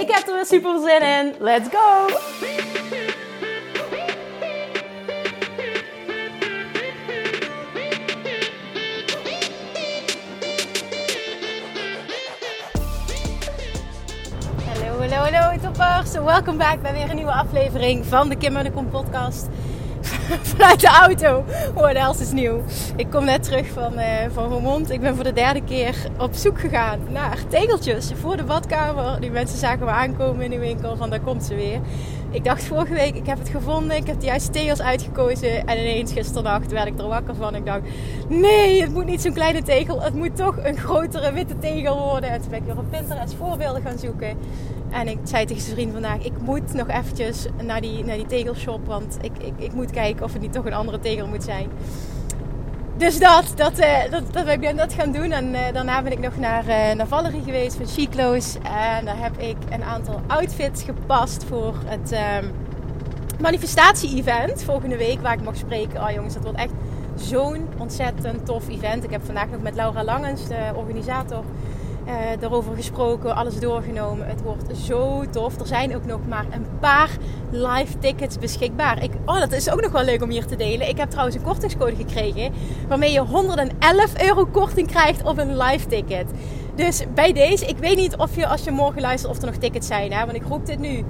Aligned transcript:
Ik 0.00 0.10
heb 0.10 0.26
er 0.26 0.34
weer 0.34 0.46
super 0.46 0.80
zin 0.80 1.02
in. 1.02 1.34
Let's 1.38 1.68
go! 1.68 2.08
Hallo, 14.66 14.98
hallo, 14.98 15.16
hallo 15.16 15.58
toppers. 15.62 16.12
Welkom 16.12 16.56
back 16.56 16.82
bij 16.82 16.92
weer 16.92 17.10
een 17.10 17.16
nieuwe 17.16 17.32
aflevering 17.32 18.06
van 18.06 18.28
de 18.28 18.36
Kim 18.36 18.56
en 18.56 18.64
de 18.64 18.70
Kom 18.70 18.90
podcast. 18.90 19.46
Vanuit 20.42 20.80
de 20.80 20.88
auto. 20.88 21.44
Oh, 21.74 21.90
de 21.90 21.98
hels 21.98 22.20
is 22.20 22.32
nieuw. 22.32 22.64
Ik 22.96 23.10
kom 23.10 23.24
net 23.24 23.42
terug 23.42 23.66
van, 23.68 23.92
uh, 23.98 24.04
van 24.32 24.48
Roermond. 24.48 24.90
Ik 24.90 25.00
ben 25.00 25.14
voor 25.14 25.24
de 25.24 25.32
derde 25.32 25.64
keer 25.64 25.94
op 26.18 26.34
zoek 26.34 26.60
gegaan 26.60 27.00
naar 27.10 27.38
tegeltjes 27.48 28.12
voor 28.20 28.36
de 28.36 28.44
badkamer. 28.44 29.20
Die 29.20 29.30
mensen 29.30 29.58
zagen 29.58 29.84
me 29.84 29.90
aankomen 29.90 30.44
in 30.44 30.50
de 30.50 30.58
winkel 30.58 30.96
van 30.96 31.10
daar 31.10 31.20
komt 31.20 31.44
ze 31.44 31.54
weer. 31.54 31.80
Ik 32.30 32.44
dacht 32.44 32.64
vorige 32.64 32.94
week, 32.94 33.14
ik 33.14 33.26
heb 33.26 33.38
het 33.38 33.48
gevonden. 33.48 33.96
Ik 33.96 34.06
heb 34.06 34.20
de 34.20 34.26
juiste 34.26 34.50
tegels 34.50 34.80
uitgekozen. 34.80 35.66
En 35.66 35.78
ineens 35.78 36.12
gisternacht 36.12 36.72
werd 36.72 36.86
ik 36.86 36.98
er 36.98 37.08
wakker 37.08 37.34
van. 37.34 37.54
Ik 37.54 37.66
dacht, 37.66 37.80
nee, 38.28 38.80
het 38.82 38.92
moet 38.92 39.04
niet 39.04 39.20
zo'n 39.22 39.32
kleine 39.32 39.62
tegel. 39.62 40.02
Het 40.02 40.14
moet 40.14 40.36
toch 40.36 40.56
een 40.62 40.76
grotere 40.76 41.32
witte 41.32 41.58
tegel 41.58 41.98
worden. 41.98 42.30
En 42.30 42.40
toen 42.40 42.50
ben 42.50 42.58
ik 42.58 42.64
weer 42.64 42.78
op 42.78 42.90
Pinterest 42.90 43.34
voorbeelden 43.34 43.82
gaan 43.82 43.98
zoeken. 43.98 44.38
En 44.90 45.08
ik 45.08 45.18
zei 45.22 45.44
tegen 45.44 45.62
zijn 45.62 45.74
vriend 45.74 45.92
vandaag, 45.92 46.24
ik 46.24 46.40
moet 46.40 46.74
nog 46.74 46.88
eventjes 46.88 47.46
naar 47.62 47.80
die, 47.80 48.04
naar 48.04 48.16
die 48.16 48.26
tegelshop. 48.26 48.86
Want 48.86 49.18
ik, 49.20 49.32
ik, 49.38 49.52
ik 49.56 49.72
moet 49.72 49.90
kijken 49.90 50.24
of 50.24 50.32
het 50.32 50.42
niet 50.42 50.52
toch 50.52 50.66
een 50.66 50.74
andere 50.74 50.98
tegel 50.98 51.26
moet 51.26 51.44
zijn. 51.44 51.68
Dus 52.96 53.18
dat, 53.18 53.52
dat, 53.54 53.80
uh, 53.80 54.10
dat, 54.10 54.22
dat 54.32 54.44
ben 54.44 54.62
ik 54.62 54.76
dat 54.76 54.92
gaan 54.92 55.12
doen. 55.12 55.32
En 55.32 55.54
uh, 55.54 55.60
daarna 55.72 56.02
ben 56.02 56.12
ik 56.12 56.18
nog 56.18 56.36
naar, 56.36 56.66
uh, 56.66 56.92
naar 56.92 57.06
Valerie 57.06 57.42
geweest 57.42 57.76
van 57.76 57.86
Chic 57.86 58.10
Clothes. 58.10 58.56
En 58.62 59.04
daar 59.04 59.18
heb 59.18 59.38
ik 59.38 59.56
een 59.70 59.84
aantal 59.84 60.20
outfits 60.26 60.82
gepast 60.82 61.44
voor 61.44 61.74
het 61.84 62.12
um, 62.42 62.52
manifestatie-event 63.40 64.62
volgende 64.62 64.96
week. 64.96 65.20
Waar 65.20 65.32
ik 65.32 65.44
mag 65.44 65.56
spreken. 65.56 66.02
Oh 66.02 66.10
jongens, 66.10 66.34
dat 66.34 66.42
wordt 66.42 66.58
echt 66.58 66.72
zo'n 67.14 67.68
ontzettend 67.78 68.46
tof 68.46 68.68
event. 68.68 69.04
Ik 69.04 69.10
heb 69.10 69.24
vandaag 69.24 69.48
nog 69.48 69.62
met 69.62 69.74
Laura 69.74 70.04
Langens, 70.04 70.48
de 70.48 70.72
organisator, 70.74 71.44
uh, 72.06 72.12
daarover 72.40 72.74
gesproken, 72.74 73.34
alles 73.34 73.60
doorgenomen. 73.60 74.26
Het 74.26 74.42
wordt 74.42 74.76
zo 74.76 75.24
tof. 75.30 75.60
Er 75.60 75.66
zijn 75.66 75.96
ook 75.96 76.04
nog 76.04 76.20
maar 76.28 76.44
een 76.50 76.66
paar 76.80 77.10
live 77.50 77.98
tickets 77.98 78.38
beschikbaar. 78.38 79.02
Ik, 79.02 79.12
oh, 79.24 79.38
dat 79.40 79.52
is 79.52 79.70
ook 79.70 79.80
nog 79.80 79.92
wel 79.92 80.04
leuk 80.04 80.22
om 80.22 80.30
hier 80.30 80.46
te 80.46 80.56
delen. 80.56 80.88
Ik 80.88 80.96
heb 80.96 81.10
trouwens 81.10 81.36
een 81.36 81.42
kortingscode 81.42 81.96
gekregen 81.96 82.52
waarmee 82.88 83.12
je 83.12 83.20
111 83.20 84.22
euro 84.22 84.44
korting 84.44 84.88
krijgt 84.88 85.24
op 85.24 85.38
een 85.38 85.56
live 85.56 85.86
ticket. 85.86 86.26
Dus 86.76 87.04
bij 87.14 87.32
deze, 87.32 87.66
ik 87.66 87.78
weet 87.78 87.96
niet 87.96 88.16
of 88.16 88.36
je 88.36 88.46
als 88.46 88.64
je 88.64 88.70
morgen 88.70 89.00
luistert 89.00 89.32
of 89.32 89.38
er 89.38 89.46
nog 89.46 89.56
tickets 89.56 89.86
zijn. 89.86 90.12
Hè? 90.12 90.24
Want 90.24 90.36
ik 90.36 90.44
roep 90.48 90.66
dit 90.66 90.78
nu. 90.78 90.96
Um, 90.96 91.04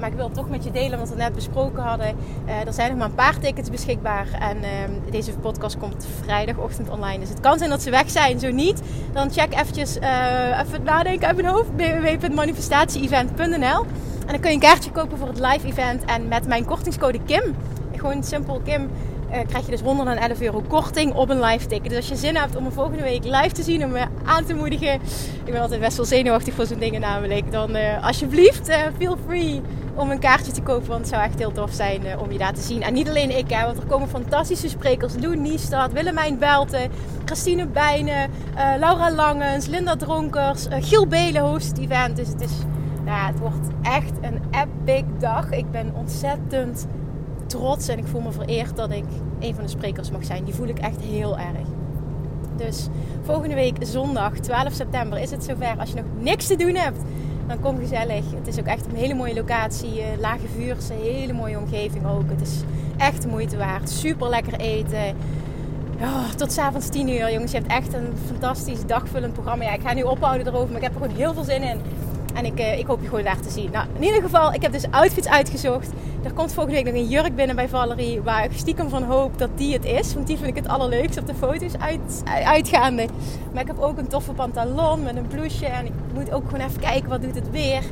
maar 0.00 0.08
ik 0.08 0.14
wil 0.14 0.24
het 0.24 0.34
toch 0.34 0.48
met 0.48 0.64
je 0.64 0.70
delen, 0.70 0.98
want 0.98 1.10
we 1.10 1.16
net 1.16 1.34
besproken 1.34 1.82
hadden. 1.82 2.16
Uh, 2.46 2.66
er 2.66 2.72
zijn 2.72 2.88
nog 2.88 2.98
maar 2.98 3.08
een 3.08 3.14
paar 3.14 3.38
tickets 3.38 3.70
beschikbaar. 3.70 4.26
En 4.40 4.56
um, 4.56 5.02
deze 5.10 5.32
podcast 5.32 5.78
komt 5.78 6.06
vrijdagochtend 6.22 6.88
online. 6.88 7.18
Dus 7.18 7.28
het 7.28 7.40
kan 7.40 7.58
zijn 7.58 7.70
dat 7.70 7.82
ze 7.82 7.90
weg 7.90 8.10
zijn. 8.10 8.40
Zo 8.40 8.50
niet, 8.50 8.82
dan 9.12 9.30
check 9.30 9.54
eventjes, 9.54 9.96
uh, 9.96 10.60
even 10.60 10.82
nadenken 10.82 11.26
uit 11.26 11.36
mijn 11.36 11.48
hoofd. 11.48 11.68
www.manifestatieevent.nl 11.76 13.84
En 14.20 14.26
dan 14.26 14.40
kun 14.40 14.50
je 14.50 14.54
een 14.54 14.60
kaartje 14.60 14.90
kopen 14.90 15.18
voor 15.18 15.28
het 15.28 15.40
live 15.40 15.66
event. 15.66 16.04
En 16.04 16.28
met 16.28 16.46
mijn 16.46 16.64
kortingscode 16.64 17.18
KIM, 17.26 17.54
gewoon 17.96 18.22
simpel 18.22 18.60
KIM 18.64 18.90
krijg 19.42 19.64
je 19.64 19.70
dus 19.70 19.80
111 19.80 20.40
euro 20.40 20.62
korting 20.68 21.14
op 21.14 21.30
een 21.30 21.40
live 21.40 21.66
ticket. 21.66 21.88
Dus 21.88 21.96
als 21.96 22.08
je 22.08 22.16
zin 22.16 22.36
hebt 22.36 22.56
om 22.56 22.62
me 22.62 22.70
volgende 22.70 23.02
week 23.02 23.24
live 23.24 23.52
te 23.52 23.62
zien, 23.62 23.84
om 23.84 23.90
me 23.90 24.04
aan 24.24 24.44
te 24.44 24.54
moedigen. 24.54 24.94
Ik 25.44 25.52
ben 25.52 25.60
altijd 25.60 25.80
best 25.80 25.96
wel 25.96 26.06
zenuwachtig 26.06 26.54
voor 26.54 26.66
zo'n 26.66 26.78
dingen 26.78 27.00
namelijk. 27.00 27.52
Dan 27.52 27.76
uh, 27.76 28.06
alsjeblieft, 28.06 28.68
uh, 28.68 28.76
feel 28.98 29.16
free 29.26 29.62
om 29.94 30.10
een 30.10 30.18
kaartje 30.18 30.52
te 30.52 30.62
kopen. 30.62 30.88
Want 30.88 31.00
het 31.00 31.08
zou 31.08 31.22
echt 31.22 31.38
heel 31.38 31.52
tof 31.52 31.72
zijn 31.72 32.18
om 32.18 32.32
je 32.32 32.38
daar 32.38 32.54
te 32.54 32.60
zien. 32.60 32.82
En 32.82 32.94
niet 32.94 33.08
alleen 33.08 33.36
ik, 33.36 33.50
hè, 33.50 33.64
want 33.64 33.78
er 33.78 33.86
komen 33.86 34.08
fantastische 34.08 34.68
sprekers. 34.68 35.14
Lou 35.20 35.36
Niestad, 35.36 35.92
Willemijn 35.92 36.38
Belten, 36.38 36.90
Christine 37.24 37.66
Bijnen, 37.66 38.30
Laura 38.78 39.12
Langens, 39.12 39.66
Linda 39.66 39.96
Dronkers, 39.96 40.66
Giel 40.70 41.06
Belen 41.06 41.42
host 41.42 41.78
event. 41.78 42.16
Dus 42.16 42.28
het, 42.28 42.40
is, 42.40 42.52
nou, 43.04 43.26
het 43.26 43.38
wordt 43.38 43.68
echt 43.82 44.12
een 44.20 44.40
epic 44.50 45.04
dag. 45.18 45.50
Ik 45.50 45.70
ben 45.70 45.92
ontzettend 45.94 46.86
trots 47.46 47.88
en 47.88 47.98
ik 47.98 48.06
voel 48.06 48.20
me 48.20 48.32
vereerd 48.32 48.76
dat 48.76 48.90
ik 48.90 49.04
een 49.40 49.54
van 49.54 49.64
de 49.64 49.70
sprekers 49.70 50.10
mag 50.10 50.24
zijn. 50.24 50.44
Die 50.44 50.54
voel 50.54 50.68
ik 50.68 50.78
echt 50.78 51.00
heel 51.00 51.38
erg. 51.38 51.68
Dus 52.56 52.88
volgende 53.22 53.54
week 53.54 53.76
zondag 53.80 54.38
12 54.38 54.72
september 54.72 55.18
is 55.18 55.30
het 55.30 55.44
zover. 55.44 55.76
Als 55.78 55.90
je 55.90 55.96
nog 55.96 56.04
niks 56.18 56.46
te 56.46 56.56
doen 56.56 56.74
hebt, 56.74 56.98
dan 57.46 57.60
kom 57.60 57.78
gezellig. 57.78 58.24
Het 58.34 58.46
is 58.46 58.58
ook 58.58 58.66
echt 58.66 58.86
een 58.86 58.96
hele 58.96 59.14
mooie 59.14 59.34
locatie. 59.34 60.02
Lage 60.20 60.48
vuurse, 60.56 60.92
hele 60.92 61.32
mooie 61.32 61.58
omgeving 61.58 62.06
ook. 62.06 62.30
Het 62.30 62.40
is 62.40 62.60
echt 62.96 63.22
de 63.22 63.28
moeite 63.28 63.56
waard. 63.56 63.90
Super 63.90 64.28
lekker 64.28 64.54
eten. 64.60 65.16
Oh, 66.00 66.30
tot 66.36 66.52
s'avonds 66.52 66.88
10 66.88 67.08
uur, 67.08 67.32
jongens. 67.32 67.52
Je 67.52 67.58
hebt 67.58 67.70
echt 67.70 67.94
een 67.94 68.12
fantastisch 68.26 68.86
dagvullend 68.86 69.32
programma. 69.32 69.64
Ja, 69.64 69.72
ik 69.72 69.80
ga 69.80 69.94
nu 69.94 70.02
ophouden 70.02 70.46
erover, 70.46 70.68
maar 70.68 70.76
ik 70.76 70.82
heb 70.82 70.94
er 70.94 71.00
gewoon 71.00 71.16
heel 71.16 71.34
veel 71.34 71.44
zin 71.44 71.62
in. 71.62 71.80
En 72.34 72.44
ik, 72.44 72.60
uh, 72.60 72.78
ik 72.78 72.86
hoop 72.86 73.00
je 73.00 73.08
gewoon 73.08 73.24
daar 73.24 73.40
te 73.40 73.50
zien. 73.50 73.70
Nou, 73.70 73.86
in 73.96 74.02
ieder 74.02 74.22
geval, 74.22 74.52
ik 74.52 74.62
heb 74.62 74.72
dus 74.72 74.90
outfits 74.90 75.28
uitgezocht. 75.28 75.90
Er 76.22 76.32
komt 76.32 76.52
volgende 76.52 76.82
week 76.82 76.92
nog 76.92 77.02
een 77.02 77.08
jurk 77.08 77.36
binnen 77.36 77.56
bij 77.56 77.68
Valerie. 77.68 78.22
Waar 78.22 78.44
ik 78.44 78.50
stiekem 78.54 78.88
van 78.88 79.02
hoop 79.02 79.38
dat 79.38 79.50
die 79.54 79.72
het 79.72 79.84
is. 79.84 80.14
Want 80.14 80.26
die 80.26 80.36
vind 80.36 80.48
ik 80.48 80.56
het 80.56 80.68
allerleukst 80.68 81.18
op 81.18 81.26
de 81.26 81.34
foto's 81.34 81.78
uit, 81.78 82.22
uitgaande. 82.44 83.06
Maar 83.52 83.62
ik 83.62 83.68
heb 83.68 83.78
ook 83.80 83.98
een 83.98 84.08
toffe 84.08 84.32
pantalon 84.32 85.02
met 85.02 85.16
een 85.16 85.26
blouseje. 85.26 85.66
En 85.66 85.86
ik 85.86 85.92
moet 86.14 86.32
ook 86.32 86.44
gewoon 86.44 86.66
even 86.66 86.80
kijken 86.80 87.08
wat 87.08 87.22
doet 87.22 87.34
het 87.34 87.50
weer. 87.50 87.82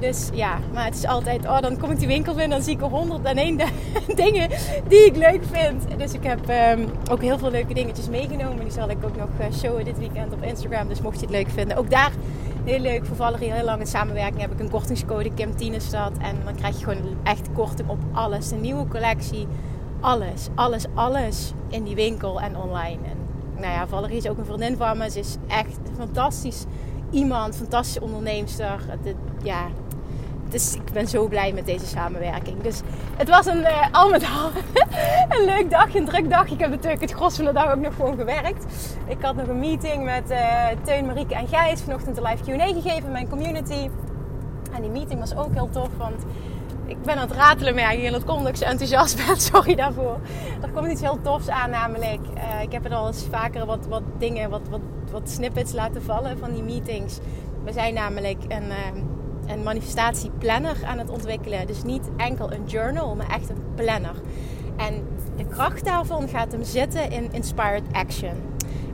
Dus 0.00 0.28
ja, 0.32 0.58
maar 0.72 0.84
het 0.84 0.94
is 0.94 1.06
altijd... 1.06 1.46
Oh, 1.46 1.60
dan 1.60 1.78
kom 1.78 1.90
ik 1.90 1.98
die 1.98 2.06
winkel 2.06 2.34
binnen. 2.34 2.56
Dan 2.56 2.62
zie 2.62 2.74
ik 2.74 2.80
er 2.80 2.88
honderd 2.88 3.24
en 3.24 3.36
één 3.36 3.56
dingen 4.24 4.50
die 4.88 5.04
ik 5.04 5.16
leuk 5.16 5.42
vind. 5.50 5.82
Dus 5.98 6.12
ik 6.12 6.22
heb 6.22 6.38
um, 6.78 6.86
ook 7.10 7.22
heel 7.22 7.38
veel 7.38 7.50
leuke 7.50 7.74
dingetjes 7.74 8.08
meegenomen. 8.08 8.60
Die 8.60 8.72
zal 8.72 8.90
ik 8.90 9.04
ook 9.04 9.16
nog 9.16 9.28
showen 9.52 9.84
dit 9.84 9.98
weekend 9.98 10.32
op 10.32 10.42
Instagram. 10.42 10.88
Dus 10.88 11.00
mocht 11.00 11.20
je 11.20 11.26
het 11.26 11.34
leuk 11.34 11.48
vinden. 11.50 11.76
Ook 11.76 11.90
daar 11.90 12.12
heel 12.68 12.80
leuk 12.80 13.06
voor 13.06 13.16
Valerie, 13.16 13.52
heel 13.52 13.64
lang 13.64 13.80
in 13.80 13.86
samenwerking 13.86 14.40
heb 14.40 14.52
ik 14.52 14.60
een 14.60 14.70
kortingscode 14.70 15.34
Kim 15.34 15.56
Tienestad. 15.56 16.12
En 16.18 16.36
dan 16.44 16.54
krijg 16.54 16.78
je 16.78 16.84
gewoon 16.84 17.16
echt 17.22 17.52
korting 17.52 17.88
op 17.88 17.98
alles. 18.12 18.48
De 18.48 18.56
nieuwe 18.56 18.88
collectie, 18.88 19.46
alles, 20.00 20.48
alles, 20.54 20.84
alles 20.94 21.52
in 21.68 21.84
die 21.84 21.94
winkel 21.94 22.40
en 22.40 22.56
online. 22.56 22.98
En 23.04 23.16
nou 23.54 23.72
ja, 23.72 23.86
Valerie 23.86 24.16
is 24.16 24.28
ook 24.28 24.38
een 24.38 24.44
vriendin 24.44 24.76
van 24.76 24.98
me. 24.98 25.10
Ze 25.10 25.18
is 25.18 25.36
echt 25.46 25.78
fantastisch 25.96 26.64
iemand, 27.10 27.56
fantastische 27.56 28.02
onderneemster. 28.02 28.98
Ja, 29.42 29.66
dus 30.48 30.74
ik 30.74 30.92
ben 30.92 31.06
zo 31.08 31.28
blij 31.28 31.52
met 31.52 31.66
deze 31.66 31.86
samenwerking. 31.86 32.60
Dus 32.62 32.80
het 33.16 33.28
was 33.28 33.46
een, 33.46 33.58
uh, 33.58 33.86
al 33.92 34.10
met 34.10 34.22
al 34.22 34.50
een 35.38 35.44
leuk 35.44 35.70
dagje, 35.70 35.98
een 35.98 36.04
druk 36.04 36.30
dag. 36.30 36.50
Ik 36.50 36.60
heb 36.60 36.70
natuurlijk 36.70 37.00
het 37.00 37.12
gros 37.12 37.36
van 37.36 37.44
de 37.44 37.52
dag 37.52 37.70
ook 37.70 37.80
nog 37.80 37.94
gewoon 37.94 38.16
gewerkt. 38.16 38.64
Ik 39.06 39.16
had 39.20 39.36
nog 39.36 39.46
een 39.46 39.58
meeting 39.58 40.04
met 40.04 40.30
uh, 40.30 40.66
Teun, 40.84 41.06
Marieke 41.06 41.34
en 41.34 41.48
Gijs. 41.48 41.80
Vanochtend 41.80 42.16
een 42.16 42.22
live 42.22 42.42
Q&A 42.42 42.66
gegeven 42.66 43.04
in 43.04 43.12
mijn 43.12 43.28
community. 43.28 43.88
En 44.72 44.82
die 44.82 44.90
meeting 44.90 45.20
was 45.20 45.36
ook 45.36 45.54
heel 45.54 45.68
tof, 45.70 45.88
want 45.96 46.24
ik 46.86 47.02
ben 47.02 47.14
aan 47.14 47.28
het 47.28 47.36
ratelen 47.36 47.74
merk 47.74 48.02
en 48.02 48.12
dat 48.12 48.24
komt 48.24 48.38
omdat 48.38 48.52
ik 48.52 48.56
zo 48.56 48.64
enthousiast 48.64 49.26
ben. 49.26 49.40
Sorry 49.52 49.74
daarvoor. 49.74 50.18
Er 50.62 50.70
komt 50.70 50.90
iets 50.90 51.00
heel 51.00 51.18
tofs 51.22 51.48
aan 51.48 51.70
namelijk. 51.70 52.20
Uh, 52.36 52.62
ik 52.62 52.72
heb 52.72 52.84
er 52.84 52.94
al 52.94 53.06
eens 53.06 53.26
vaker 53.30 53.66
wat, 53.66 53.86
wat 53.88 54.02
dingen, 54.18 54.50
wat, 54.50 54.68
wat, 54.70 54.80
wat 55.10 55.30
snippets 55.30 55.72
laten 55.72 56.02
vallen 56.02 56.38
van 56.38 56.52
die 56.52 56.62
meetings. 56.62 57.18
We 57.64 57.72
zijn 57.72 57.94
namelijk 57.94 58.38
een 58.48 58.72
een 59.48 59.62
manifestatieplanner 59.62 60.76
aan 60.84 60.98
het 60.98 61.10
ontwikkelen. 61.10 61.66
Dus 61.66 61.82
niet 61.82 62.08
enkel 62.16 62.52
een 62.52 62.66
journal, 62.66 63.14
maar 63.14 63.30
echt 63.30 63.48
een 63.48 63.62
planner. 63.74 64.14
En 64.76 65.06
de 65.36 65.46
kracht 65.46 65.84
daarvan 65.84 66.28
gaat 66.28 66.52
hem 66.52 66.64
zitten 66.64 67.10
in 67.10 67.32
Inspired 67.32 67.82
Action. 67.92 68.32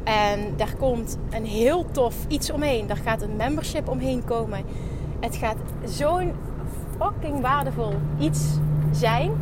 En 0.05 0.57
daar 0.57 0.75
komt 0.79 1.19
een 1.31 1.45
heel 1.45 1.87
tof 1.91 2.15
iets 2.29 2.51
omheen. 2.51 2.87
Daar 2.87 2.97
gaat 2.97 3.23
een 3.23 3.37
membership 3.37 3.89
omheen 3.89 4.25
komen. 4.25 4.65
Het 5.21 5.37
gaat 5.37 5.57
zo'n 5.85 6.33
fucking 6.99 7.41
waardevol 7.41 7.95
iets 8.19 8.41
zijn. 8.91 9.33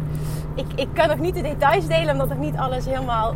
Ik, 0.54 0.66
ik 0.74 0.88
kan 0.92 1.08
nog 1.08 1.18
niet 1.18 1.34
de 1.34 1.42
details 1.42 1.86
delen, 1.86 2.12
omdat 2.12 2.28
nog 2.28 2.38
niet 2.38 2.56
alles 2.56 2.84
helemaal 2.84 3.34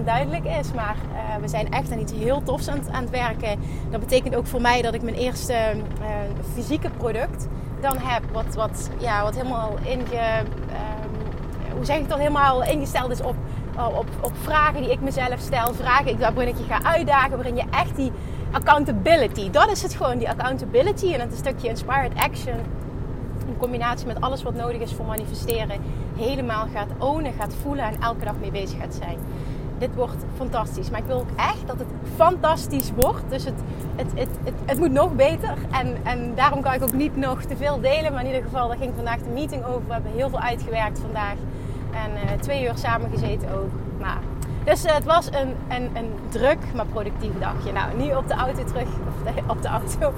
100% 0.00 0.04
duidelijk 0.04 0.44
is. 0.44 0.72
Maar 0.72 0.96
uh, 1.12 1.40
we 1.40 1.48
zijn 1.48 1.70
echt 1.70 1.92
aan 1.92 1.98
iets 1.98 2.12
heel 2.12 2.42
tofs 2.42 2.68
aan, 2.68 2.80
het 2.92 3.10
werken. 3.10 3.60
Dat 3.90 4.00
betekent 4.00 4.34
ook 4.36 4.46
voor 4.46 4.60
mij 4.60 4.82
dat 4.82 4.94
ik 4.94 5.02
mijn 5.02 5.16
eerste 5.16 5.52
uh, 5.52 6.06
fysieke 6.54 6.90
product 6.96 7.48
dan 7.80 7.96
heb, 7.98 8.22
wat, 8.32 8.54
wat, 8.54 8.90
ja, 8.98 9.22
wat 9.22 9.36
helemaal 9.36 9.74
inge, 9.82 10.16
ehm, 10.16 11.74
hoe 11.74 11.84
zeg 11.84 11.96
ik 11.96 12.08
dat, 12.08 12.18
helemaal 12.18 12.62
ingesteld 12.64 13.10
is 13.10 13.20
op, 13.20 13.34
op, 13.76 14.06
op 14.20 14.32
vragen 14.42 14.82
die 14.82 14.90
ik 14.90 15.00
mezelf 15.00 15.38
stel, 15.38 15.74
vragen 15.74 16.20
waarin 16.20 16.48
ik 16.48 16.58
je 16.58 16.64
ga 16.74 16.82
uitdagen, 16.82 17.30
waarin 17.30 17.56
je 17.56 17.64
echt 17.70 17.96
die 17.96 18.12
accountability, 18.50 19.50
dat 19.50 19.70
is 19.70 19.82
het 19.82 19.94
gewoon, 19.94 20.18
die 20.18 20.28
accountability 20.28 21.12
en 21.12 21.20
het 21.20 21.30
een 21.30 21.36
stukje 21.36 21.68
inspired 21.68 22.12
action 22.16 22.56
combinatie 23.58 24.06
met 24.06 24.20
alles 24.20 24.42
wat 24.42 24.54
nodig 24.54 24.80
is 24.80 24.92
voor 24.92 25.06
manifesteren, 25.06 25.80
helemaal 26.16 26.66
gaat 26.72 26.88
ownen, 26.98 27.32
gaat 27.32 27.54
voelen 27.62 27.84
en 27.84 28.00
elke 28.00 28.24
dag 28.24 28.34
mee 28.40 28.50
bezig 28.50 28.78
gaat 28.80 28.94
zijn 28.94 29.18
dit 29.78 29.94
wordt 29.94 30.24
fantastisch. 30.36 30.90
Maar 30.90 31.00
ik 31.00 31.06
wil 31.06 31.16
ook 31.16 31.36
echt 31.36 31.66
dat 31.66 31.78
het 31.78 31.88
fantastisch 32.16 32.92
wordt. 32.94 33.22
Dus 33.28 33.44
het, 33.44 33.60
het, 33.96 34.10
het, 34.14 34.28
het, 34.44 34.54
het 34.64 34.78
moet 34.78 34.92
nog 34.92 35.14
beter. 35.16 35.54
En, 35.70 35.96
en 36.04 36.34
daarom 36.34 36.62
kan 36.62 36.72
ik 36.72 36.82
ook 36.82 36.92
niet 36.92 37.16
nog 37.16 37.42
te 37.42 37.56
veel 37.56 37.80
delen. 37.80 38.12
Maar 38.12 38.20
in 38.20 38.26
ieder 38.26 38.42
geval, 38.42 38.68
daar 38.68 38.76
ging 38.76 38.92
vandaag 38.94 39.18
de 39.18 39.30
meeting 39.30 39.64
over. 39.64 39.86
We 39.86 39.92
hebben 39.92 40.12
heel 40.12 40.28
veel 40.28 40.40
uitgewerkt 40.40 40.98
vandaag. 40.98 41.36
En 41.92 42.10
uh, 42.10 42.40
twee 42.40 42.64
uur 42.64 42.72
samen 42.74 43.10
gezeten 43.10 43.48
ook. 43.52 43.70
Nou, 43.98 44.18
dus 44.68 44.84
uh, 44.84 44.94
het 44.94 45.04
was 45.04 45.26
een, 45.26 45.56
een, 45.96 46.12
druk, 46.28 46.58
maar 46.74 46.86
productief 46.86 47.38
dagje. 47.40 47.72
Nou, 47.72 47.96
nu 47.96 48.14
op 48.14 48.28
de 48.28 48.34
auto 48.34 48.64
terug, 48.64 48.88
of 49.08 49.50
op 49.56 49.62
de 49.62 49.68
auto, 49.68 50.12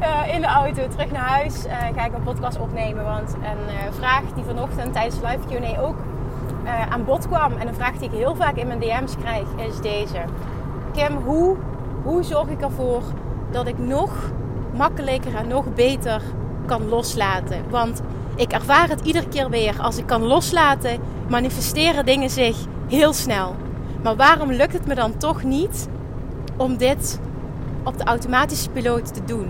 uh, 0.00 0.34
in 0.34 0.40
de 0.40 0.46
auto 0.46 0.88
terug 0.88 1.10
naar 1.10 1.28
huis. 1.28 1.64
ga 1.94 2.04
ik 2.04 2.14
een 2.14 2.22
podcast 2.22 2.58
opnemen. 2.58 3.04
Want 3.04 3.34
een 3.34 3.92
vraag 3.92 4.22
die 4.34 4.44
vanochtend 4.44 4.92
tijdens 4.92 5.20
de 5.20 5.26
live 5.26 5.60
Q&A 5.60 5.80
ook 5.80 5.96
aan 6.90 7.04
bod 7.04 7.26
kwam. 7.26 7.52
En 7.52 7.68
een 7.68 7.74
vraag 7.74 7.92
die 7.92 8.08
ik 8.08 8.14
heel 8.14 8.34
vaak 8.34 8.56
in 8.56 8.66
mijn 8.66 8.80
DM's 8.80 9.16
krijg 9.16 9.46
is 9.56 9.80
deze. 9.80 10.24
Kim, 10.92 11.16
hoe, 11.16 11.56
hoe 12.02 12.22
zorg 12.22 12.48
ik 12.48 12.60
ervoor 12.60 13.02
dat 13.50 13.66
ik 13.66 13.78
nog 13.78 14.32
makkelijker 14.76 15.34
en 15.34 15.48
nog 15.48 15.74
beter 15.74 16.22
kan 16.66 16.88
loslaten? 16.88 17.64
Want 17.70 18.02
ik 18.36 18.52
ervaar 18.52 18.88
het 18.88 19.00
iedere 19.00 19.28
keer 19.28 19.50
weer. 19.50 19.74
Als 19.80 19.96
ik 19.96 20.06
kan 20.06 20.22
loslaten, 20.22 21.00
manifesteren 21.28 22.04
dingen 22.04 22.30
zich 22.30 22.56
heel 22.88 23.12
snel. 23.12 23.54
Maar 24.04 24.16
waarom 24.16 24.52
lukt 24.52 24.72
het 24.72 24.86
me 24.86 24.94
dan 24.94 25.16
toch 25.16 25.42
niet 25.42 25.88
om 26.56 26.76
dit 26.76 27.20
op 27.82 27.98
de 27.98 28.04
automatische 28.04 28.70
piloot 28.70 29.14
te 29.14 29.24
doen? 29.24 29.48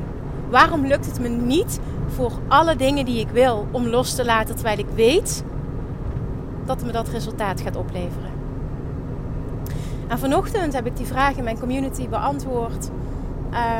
Waarom 0.50 0.86
lukt 0.86 1.06
het 1.06 1.20
me 1.20 1.28
niet 1.28 1.80
voor 2.06 2.32
alle 2.48 2.76
dingen 2.76 3.04
die 3.04 3.20
ik 3.20 3.28
wil 3.28 3.66
om 3.70 3.86
los 3.86 4.14
te 4.14 4.24
laten 4.24 4.54
terwijl 4.54 4.78
ik 4.78 4.86
weet 4.94 5.44
dat 6.64 6.84
me 6.84 6.92
dat 6.92 7.08
resultaat 7.08 7.60
gaat 7.60 7.76
opleveren. 7.76 8.30
En 10.06 10.18
vanochtend 10.18 10.72
heb 10.72 10.86
ik 10.86 10.96
die 10.96 11.06
vraag 11.06 11.36
in 11.36 11.44
mijn 11.44 11.58
community 11.58 12.08
beantwoord 12.08 12.90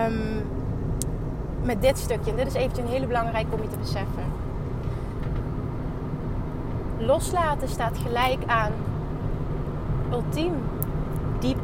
um, 0.07 0.43
met 1.63 1.83
dit 1.83 1.99
stukje. 1.99 2.31
En 2.31 2.37
dit 2.37 2.47
is 2.47 2.55
eventjes 2.55 2.85
een 2.85 2.93
hele 2.93 3.07
belangrijk 3.07 3.47
om 3.51 3.63
je 3.63 3.69
te 3.69 3.79
beseffen. 3.79 4.25
Loslaten 6.99 7.69
staat 7.69 7.99
gelijk 8.07 8.39
aan 8.47 8.73
ultiem 10.13 10.53
diep 11.39 11.59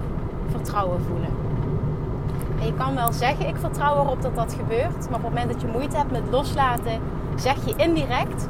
vertrouwen 0.51 1.01
voelen. 1.01 1.31
En 2.61 2.67
je 2.67 2.75
kan 2.75 2.95
wel 2.95 3.13
zeggen, 3.13 3.49
ik 3.49 3.57
vertrouw 3.57 4.05
erop 4.05 4.23
dat 4.23 4.35
dat 4.35 4.55
gebeurt. 4.55 5.11
Maar 5.11 5.19
op 5.19 5.25
het 5.25 5.35
moment 5.35 5.53
dat 5.53 5.61
je 5.61 5.67
moeite 5.67 5.97
hebt 5.97 6.11
met 6.11 6.23
loslaten, 6.31 7.01
zeg 7.37 7.57
je 7.65 7.75
indirect, 7.77 8.49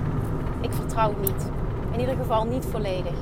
ik 0.61 0.73
vertrouw 0.73 1.15
niet. 1.21 1.51
In 1.93 2.01
ieder 2.01 2.17
geval 2.17 2.45
niet 2.45 2.67
volledig. 2.71 3.15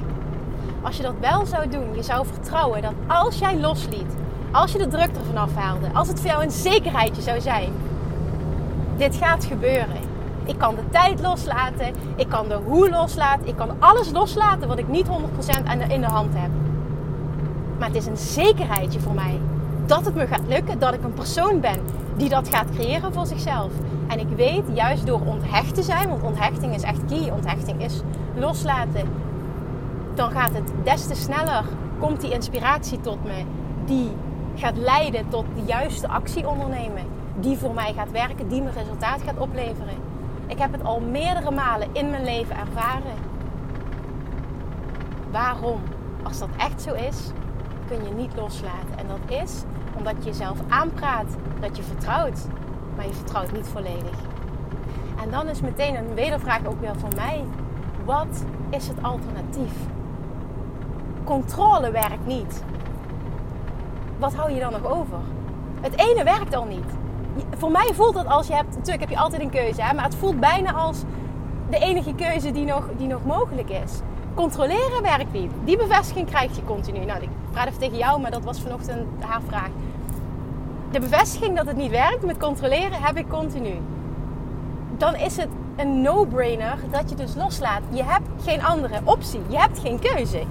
Als 0.82 0.96
je 0.96 1.02
dat 1.02 1.14
wel 1.20 1.46
zou 1.46 1.68
doen, 1.68 1.94
je 1.94 2.02
zou 2.02 2.26
vertrouwen 2.26 2.82
dat 2.82 2.92
als 3.06 3.38
jij 3.38 3.58
losliet, 3.60 4.16
als 4.52 4.72
je 4.72 4.78
de 4.78 4.88
druk 4.88 5.16
ervan 5.16 5.36
afhaalde, 5.36 5.86
als 5.92 6.08
het 6.08 6.20
voor 6.20 6.30
jou 6.30 6.42
een 6.42 6.50
zekerheidje 6.50 7.22
zou 7.22 7.40
zijn, 7.40 7.72
dit 8.96 9.16
gaat 9.16 9.44
gebeuren. 9.44 10.07
Ik 10.48 10.58
kan 10.58 10.74
de 10.74 10.88
tijd 10.90 11.20
loslaten, 11.20 11.94
ik 12.16 12.28
kan 12.28 12.48
de 12.48 12.54
hoe 12.54 12.90
loslaten, 12.90 13.46
ik 13.46 13.56
kan 13.56 13.70
alles 13.78 14.10
loslaten 14.10 14.68
wat 14.68 14.78
ik 14.78 14.88
niet 14.88 15.06
100% 15.06 15.10
in 15.88 16.00
de 16.00 16.06
hand 16.06 16.34
heb. 16.34 16.50
Maar 17.78 17.88
het 17.88 17.96
is 17.96 18.06
een 18.06 18.16
zekerheidje 18.16 19.00
voor 19.00 19.14
mij 19.14 19.40
dat 19.86 20.04
het 20.04 20.14
me 20.14 20.26
gaat 20.26 20.46
lukken, 20.48 20.78
dat 20.78 20.94
ik 20.94 21.04
een 21.04 21.14
persoon 21.14 21.60
ben 21.60 21.80
die 22.16 22.28
dat 22.28 22.48
gaat 22.48 22.70
creëren 22.70 23.12
voor 23.12 23.26
zichzelf. 23.26 23.72
En 24.06 24.18
ik 24.18 24.28
weet, 24.36 24.62
juist 24.72 25.06
door 25.06 25.20
onthecht 25.24 25.74
te 25.74 25.82
zijn, 25.82 26.08
want 26.08 26.22
onthechting 26.22 26.74
is 26.74 26.82
echt 26.82 27.04
key, 27.04 27.30
onthechting 27.30 27.84
is 27.84 28.00
loslaten, 28.34 29.08
dan 30.14 30.30
gaat 30.30 30.52
het 30.52 30.72
des 30.82 31.06
te 31.06 31.14
sneller, 31.14 31.64
komt 31.98 32.20
die 32.20 32.32
inspiratie 32.32 33.00
tot 33.00 33.24
me, 33.24 33.44
die 33.84 34.10
gaat 34.54 34.76
leiden 34.76 35.28
tot 35.28 35.44
de 35.54 35.62
juiste 35.66 36.08
actie 36.08 36.48
ondernemen, 36.48 37.02
die 37.36 37.58
voor 37.58 37.74
mij 37.74 37.92
gaat 37.92 38.10
werken, 38.10 38.48
die 38.48 38.62
me 38.62 38.70
resultaat 38.70 39.22
gaat 39.22 39.38
opleveren. 39.38 40.07
Ik 40.48 40.58
heb 40.58 40.72
het 40.72 40.84
al 40.84 41.00
meerdere 41.00 41.50
malen 41.50 41.88
in 41.92 42.10
mijn 42.10 42.24
leven 42.24 42.56
ervaren. 42.56 43.16
Waarom? 45.30 45.80
Als 46.22 46.38
dat 46.38 46.48
echt 46.56 46.82
zo 46.82 46.94
is, 46.94 47.30
kun 47.88 48.04
je 48.04 48.14
niet 48.14 48.36
loslaten. 48.36 48.98
En 48.98 49.06
dat 49.06 49.40
is 49.42 49.62
omdat 49.96 50.14
je 50.18 50.24
jezelf 50.24 50.58
aanpraat 50.68 51.36
dat 51.60 51.76
je 51.76 51.82
vertrouwt, 51.82 52.46
maar 52.96 53.06
je 53.06 53.12
vertrouwt 53.12 53.52
niet 53.52 53.66
volledig. 53.66 54.18
En 55.22 55.30
dan 55.30 55.48
is 55.48 55.60
meteen 55.60 55.96
een 55.96 56.14
wedervraag 56.14 56.66
ook 56.66 56.80
weer 56.80 56.98
van 56.98 57.12
mij. 57.16 57.44
Wat 58.04 58.44
is 58.70 58.88
het 58.88 59.02
alternatief? 59.02 59.72
Controle 61.24 61.90
werkt 61.90 62.26
niet. 62.26 62.64
Wat 64.18 64.34
hou 64.34 64.52
je 64.52 64.60
dan 64.60 64.72
nog 64.72 64.84
over? 64.84 65.18
Het 65.80 65.98
ene 65.98 66.24
werkt 66.24 66.54
al 66.54 66.64
niet. 66.64 66.90
Voor 67.56 67.70
mij 67.70 67.90
voelt 67.94 68.14
het 68.14 68.26
als 68.26 68.46
je 68.46 68.54
hebt, 68.54 68.74
natuurlijk 68.74 69.00
heb 69.00 69.10
je 69.10 69.18
altijd 69.18 69.42
een 69.42 69.50
keuze, 69.50 69.82
hè, 69.82 69.94
maar 69.94 70.04
het 70.04 70.14
voelt 70.14 70.40
bijna 70.40 70.72
als 70.72 71.02
de 71.70 71.78
enige 71.78 72.14
keuze 72.14 72.50
die 72.50 72.64
nog, 72.64 72.88
die 72.96 73.06
nog 73.06 73.24
mogelijk 73.24 73.70
is. 73.70 74.00
Controleren 74.34 75.02
werkt 75.02 75.32
niet. 75.32 75.50
Die 75.64 75.76
bevestiging 75.76 76.26
krijg 76.26 76.56
je 76.56 76.64
continu. 76.64 77.04
Nou, 77.04 77.22
ik 77.22 77.28
praat 77.50 77.66
even 77.66 77.78
tegen 77.78 77.96
jou, 77.96 78.20
maar 78.20 78.30
dat 78.30 78.44
was 78.44 78.60
vanochtend 78.60 79.06
haar 79.18 79.40
vraag. 79.46 79.68
De 80.90 81.00
bevestiging 81.00 81.56
dat 81.56 81.66
het 81.66 81.76
niet 81.76 81.90
werkt 81.90 82.24
met 82.24 82.38
controleren 82.38 83.02
heb 83.02 83.16
ik 83.16 83.28
continu. 83.28 83.80
Dan 84.96 85.14
is 85.14 85.36
het 85.36 85.48
een 85.76 86.00
no-brainer 86.00 86.78
dat 86.90 87.10
je 87.10 87.16
dus 87.16 87.34
loslaat. 87.34 87.80
Je 87.90 88.04
hebt 88.04 88.28
geen 88.44 88.64
andere 88.64 89.00
optie. 89.04 89.40
Je 89.48 89.58
hebt 89.58 89.78
geen 89.78 89.98
keuze. 89.98 90.42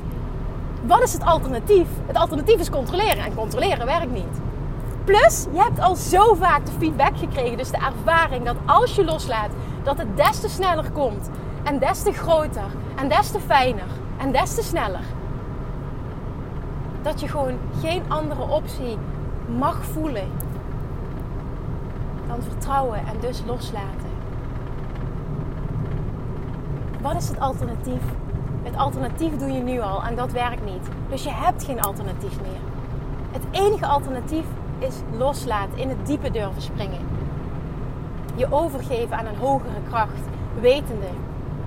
Wat 0.84 1.04
is 1.04 1.14
het 1.14 1.24
alternatief? 1.24 1.88
Het 2.06 2.18
alternatief 2.18 2.60
is 2.60 2.70
controleren. 2.70 3.24
En 3.26 3.36
controleren 3.36 3.86
werkt 3.86 4.12
niet. 4.12 4.42
Plus, 5.08 5.46
je 5.52 5.62
hebt 5.62 5.80
al 5.80 5.96
zo 5.96 6.34
vaak 6.34 6.66
de 6.66 6.72
feedback 6.72 7.18
gekregen. 7.18 7.58
Dus 7.58 7.70
de 7.70 7.78
ervaring 7.78 8.46
dat 8.46 8.56
als 8.66 8.96
je 8.96 9.06
loslaat, 9.06 9.50
dat 9.84 9.98
het 9.98 10.18
des 10.18 10.40
te 10.40 10.50
sneller 10.50 10.92
komt. 10.92 11.30
En 11.64 11.80
des 11.80 12.04
te 12.04 12.12
groter. 12.12 12.66
En 12.96 13.10
des 13.10 13.32
te 13.32 13.40
fijner. 13.40 13.88
En 14.18 14.32
des 14.32 14.56
te 14.56 14.64
sneller. 14.64 15.04
Dat 17.02 17.20
je 17.20 17.28
gewoon 17.28 17.58
geen 17.82 18.04
andere 18.08 18.42
optie 18.42 18.98
mag 19.58 19.84
voelen 19.84 20.28
dan 22.28 22.42
vertrouwen 22.42 23.00
en 23.00 23.20
dus 23.20 23.44
loslaten. 23.46 24.10
Wat 27.02 27.16
is 27.16 27.28
het 27.28 27.40
alternatief? 27.40 28.02
Het 28.64 28.78
alternatief 28.78 29.38
doe 29.38 29.52
je 29.52 29.62
nu 29.62 29.80
al 29.80 30.04
en 30.04 30.16
dat 30.16 30.32
werkt 30.32 30.66
niet. 30.66 30.88
Dus 31.10 31.24
je 31.24 31.32
hebt 31.32 31.64
geen 31.64 31.82
alternatief 31.82 32.42
meer. 32.42 32.62
Het 33.32 33.44
enige 33.52 33.86
alternatief 33.86 34.46
is 34.80 34.96
loslaten, 35.18 35.78
in 35.78 35.90
het 35.90 36.06
diepe 36.06 36.32
durven 36.32 36.62
springen. 36.62 37.00
Je 38.36 38.52
overgeven 38.52 39.18
aan 39.18 39.26
een 39.26 39.36
hogere 39.36 39.82
kracht, 39.90 40.22
wetende, 40.60 41.08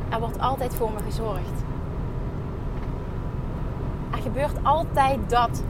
er 0.08 0.20
wordt 0.20 0.40
altijd 0.40 0.74
voor 0.74 0.90
me 0.92 1.02
gezorgd. 1.04 1.64
Er 4.10 4.18
gebeurt 4.18 4.56
altijd 4.62 5.18
dat 5.26 5.62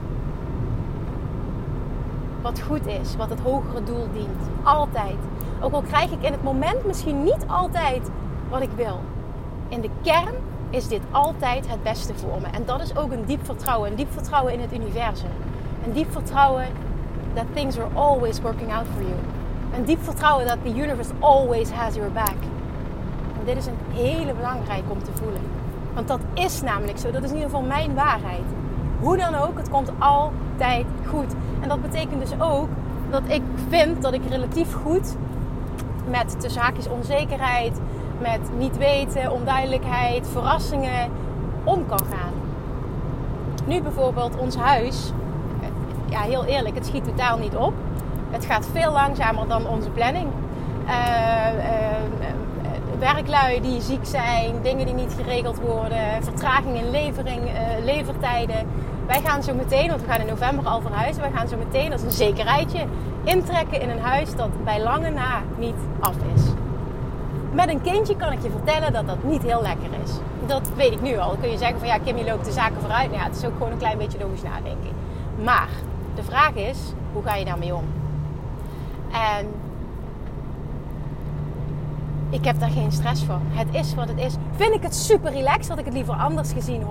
wat 2.41 2.61
goed 2.61 2.87
is, 2.87 3.15
wat 3.15 3.29
het 3.29 3.39
hogere 3.39 3.83
doel 3.83 4.07
dient. 4.13 4.49
Altijd. 4.63 5.17
Ook 5.61 5.73
al 5.73 5.81
krijg 5.81 6.11
ik 6.11 6.23
in 6.23 6.31
het 6.31 6.43
moment 6.43 6.85
misschien 6.85 7.23
niet 7.23 7.45
altijd 7.47 8.09
wat 8.49 8.61
ik 8.61 8.71
wil 8.75 8.99
in 9.71 9.81
de 9.81 9.89
kern 10.01 10.35
is 10.69 10.87
dit 10.87 11.01
altijd 11.11 11.69
het 11.69 11.83
beste 11.83 12.13
voor 12.15 12.41
me. 12.41 12.47
En 12.47 12.65
dat 12.65 12.81
is 12.81 12.95
ook 12.95 13.11
een 13.11 13.25
diep 13.25 13.45
vertrouwen. 13.45 13.89
Een 13.89 13.95
diep 13.95 14.11
vertrouwen 14.11 14.53
in 14.53 14.59
het 14.59 14.73
universum. 14.73 15.29
Een 15.85 15.91
diep 15.91 16.11
vertrouwen 16.11 16.67
that 17.33 17.45
things 17.53 17.77
are 17.77 17.89
always 17.93 18.41
working 18.41 18.71
out 18.71 18.85
for 18.93 19.01
you. 19.01 19.15
Een 19.75 19.85
diep 19.85 20.03
vertrouwen 20.03 20.47
dat 20.47 20.57
the 20.63 20.69
universe 20.69 21.11
always 21.19 21.71
has 21.71 21.95
your 21.95 22.11
back. 22.11 22.35
En 23.39 23.45
dit 23.45 23.57
is 23.57 23.65
een 23.65 23.77
hele 23.93 24.33
belangrijk 24.33 24.83
om 24.87 25.03
te 25.03 25.11
voelen. 25.13 25.41
Want 25.93 26.07
dat 26.07 26.19
is 26.33 26.61
namelijk 26.61 26.97
zo. 26.97 27.11
Dat 27.11 27.23
is 27.23 27.29
in 27.29 27.35
ieder 27.35 27.49
geval 27.49 27.65
mijn 27.65 27.93
waarheid. 27.93 28.45
Hoe 28.99 29.17
dan 29.17 29.35
ook, 29.35 29.57
het 29.57 29.69
komt 29.69 29.91
altijd 29.99 30.85
goed. 31.07 31.33
En 31.61 31.69
dat 31.69 31.81
betekent 31.81 32.21
dus 32.21 32.39
ook 32.39 32.67
dat 33.09 33.21
ik 33.27 33.41
vind 33.69 34.01
dat 34.01 34.13
ik 34.13 34.21
relatief 34.29 34.73
goed 34.73 35.15
met 36.09 36.39
tussen 36.39 36.61
haakjes 36.61 36.87
onzekerheid, 36.87 37.79
met 38.21 38.39
niet 38.57 38.77
weten, 38.77 39.31
onduidelijkheid, 39.31 40.27
verrassingen 40.27 41.09
om 41.63 41.87
kan 41.87 41.99
gaan. 41.99 42.33
Nu 43.65 43.81
bijvoorbeeld 43.81 44.37
ons 44.37 44.55
huis. 44.55 45.11
Ja, 46.11 46.21
heel 46.21 46.45
eerlijk, 46.45 46.75
het 46.75 46.85
schiet 46.85 47.03
totaal 47.03 47.37
niet 47.37 47.55
op. 47.55 47.73
Het 48.29 48.45
gaat 48.45 48.67
veel 48.71 48.91
langzamer 48.91 49.47
dan 49.47 49.67
onze 49.67 49.89
planning. 49.89 50.27
Uh, 50.85 50.91
werklui 52.99 53.61
die 53.61 53.81
ziek 53.81 54.05
zijn, 54.05 54.61
dingen 54.61 54.85
die 54.85 54.95
niet 54.95 55.15
geregeld 55.17 55.59
worden, 55.59 56.23
vertraging 56.23 56.77
in 56.77 56.89
levering, 56.89 57.41
uh, 57.43 57.85
levertijden. 57.85 58.67
Wij 59.05 59.21
gaan 59.21 59.43
zo 59.43 59.53
meteen, 59.53 59.87
want 59.87 60.01
we 60.01 60.07
gaan 60.07 60.19
in 60.19 60.27
november 60.27 60.65
al 60.65 60.81
verhuizen, 60.81 61.21
wij 61.21 61.31
gaan 61.31 61.47
zo 61.47 61.57
meteen, 61.57 61.91
is 61.91 62.01
een 62.01 62.11
zekerheidje, 62.11 62.79
intrekken 63.23 63.81
in 63.81 63.89
een 63.89 63.99
huis 63.99 64.35
dat 64.35 64.63
bij 64.63 64.83
lange 64.83 65.09
na 65.09 65.41
niet 65.57 65.79
af 65.99 66.15
is. 66.35 66.43
Met 67.51 67.69
een 67.69 67.81
kindje 67.81 68.15
kan 68.15 68.31
ik 68.31 68.41
je 68.41 68.49
vertellen 68.49 68.93
dat 68.93 69.07
dat 69.07 69.23
niet 69.23 69.43
heel 69.43 69.61
lekker 69.61 69.89
is. 70.03 70.11
Dat 70.45 70.69
weet 70.75 70.91
ik 70.91 71.01
nu 71.01 71.17
al. 71.17 71.29
Dan 71.29 71.39
kun 71.39 71.51
je 71.51 71.57
zeggen 71.57 71.79
van 71.79 71.87
ja, 71.87 71.97
Kimmy 71.97 72.23
loopt 72.23 72.45
de 72.45 72.51
zaken 72.51 72.81
vooruit. 72.81 73.09
Nou 73.09 73.21
ja, 73.21 73.27
het 73.27 73.35
is 73.35 73.45
ook 73.45 73.53
gewoon 73.53 73.71
een 73.71 73.77
klein 73.77 73.97
beetje 73.97 74.19
logisch 74.19 74.43
nadenken. 74.43 74.91
Maar 75.43 75.69
de 76.15 76.23
vraag 76.23 76.53
is, 76.53 76.77
hoe 77.13 77.23
ga 77.23 77.35
je 77.35 77.45
daarmee 77.45 77.75
om? 77.75 77.83
En 79.11 79.47
ik 82.29 82.45
heb 82.45 82.59
daar 82.59 82.69
geen 82.69 82.91
stress 82.91 83.23
van. 83.23 83.41
Het 83.43 83.67
is 83.71 83.95
wat 83.95 84.07
het 84.07 84.17
is. 84.17 84.35
Vind 84.55 84.73
ik 84.73 84.81
het 84.81 84.95
super 84.95 85.31
relaxed, 85.31 85.67
had 85.67 85.79
ik 85.79 85.85
het 85.85 85.93
liever 85.93 86.13
anders 86.13 86.51
gezien, 86.51 86.81
100%. 86.81 86.85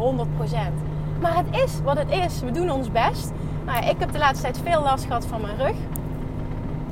Maar 1.21 1.37
het 1.37 1.57
is 1.65 1.81
wat 1.85 1.99
het 1.99 2.11
is. 2.11 2.41
We 2.41 2.51
doen 2.51 2.71
ons 2.71 2.91
best. 2.91 3.33
Nou 3.67 3.87
ik 3.87 3.97
heb 3.99 4.13
de 4.13 4.19
laatste 4.19 4.43
tijd 4.43 4.61
veel 4.65 4.83
last 4.83 5.05
gehad 5.05 5.27
van 5.27 5.41
mijn 5.41 5.57
rug. 5.57 5.77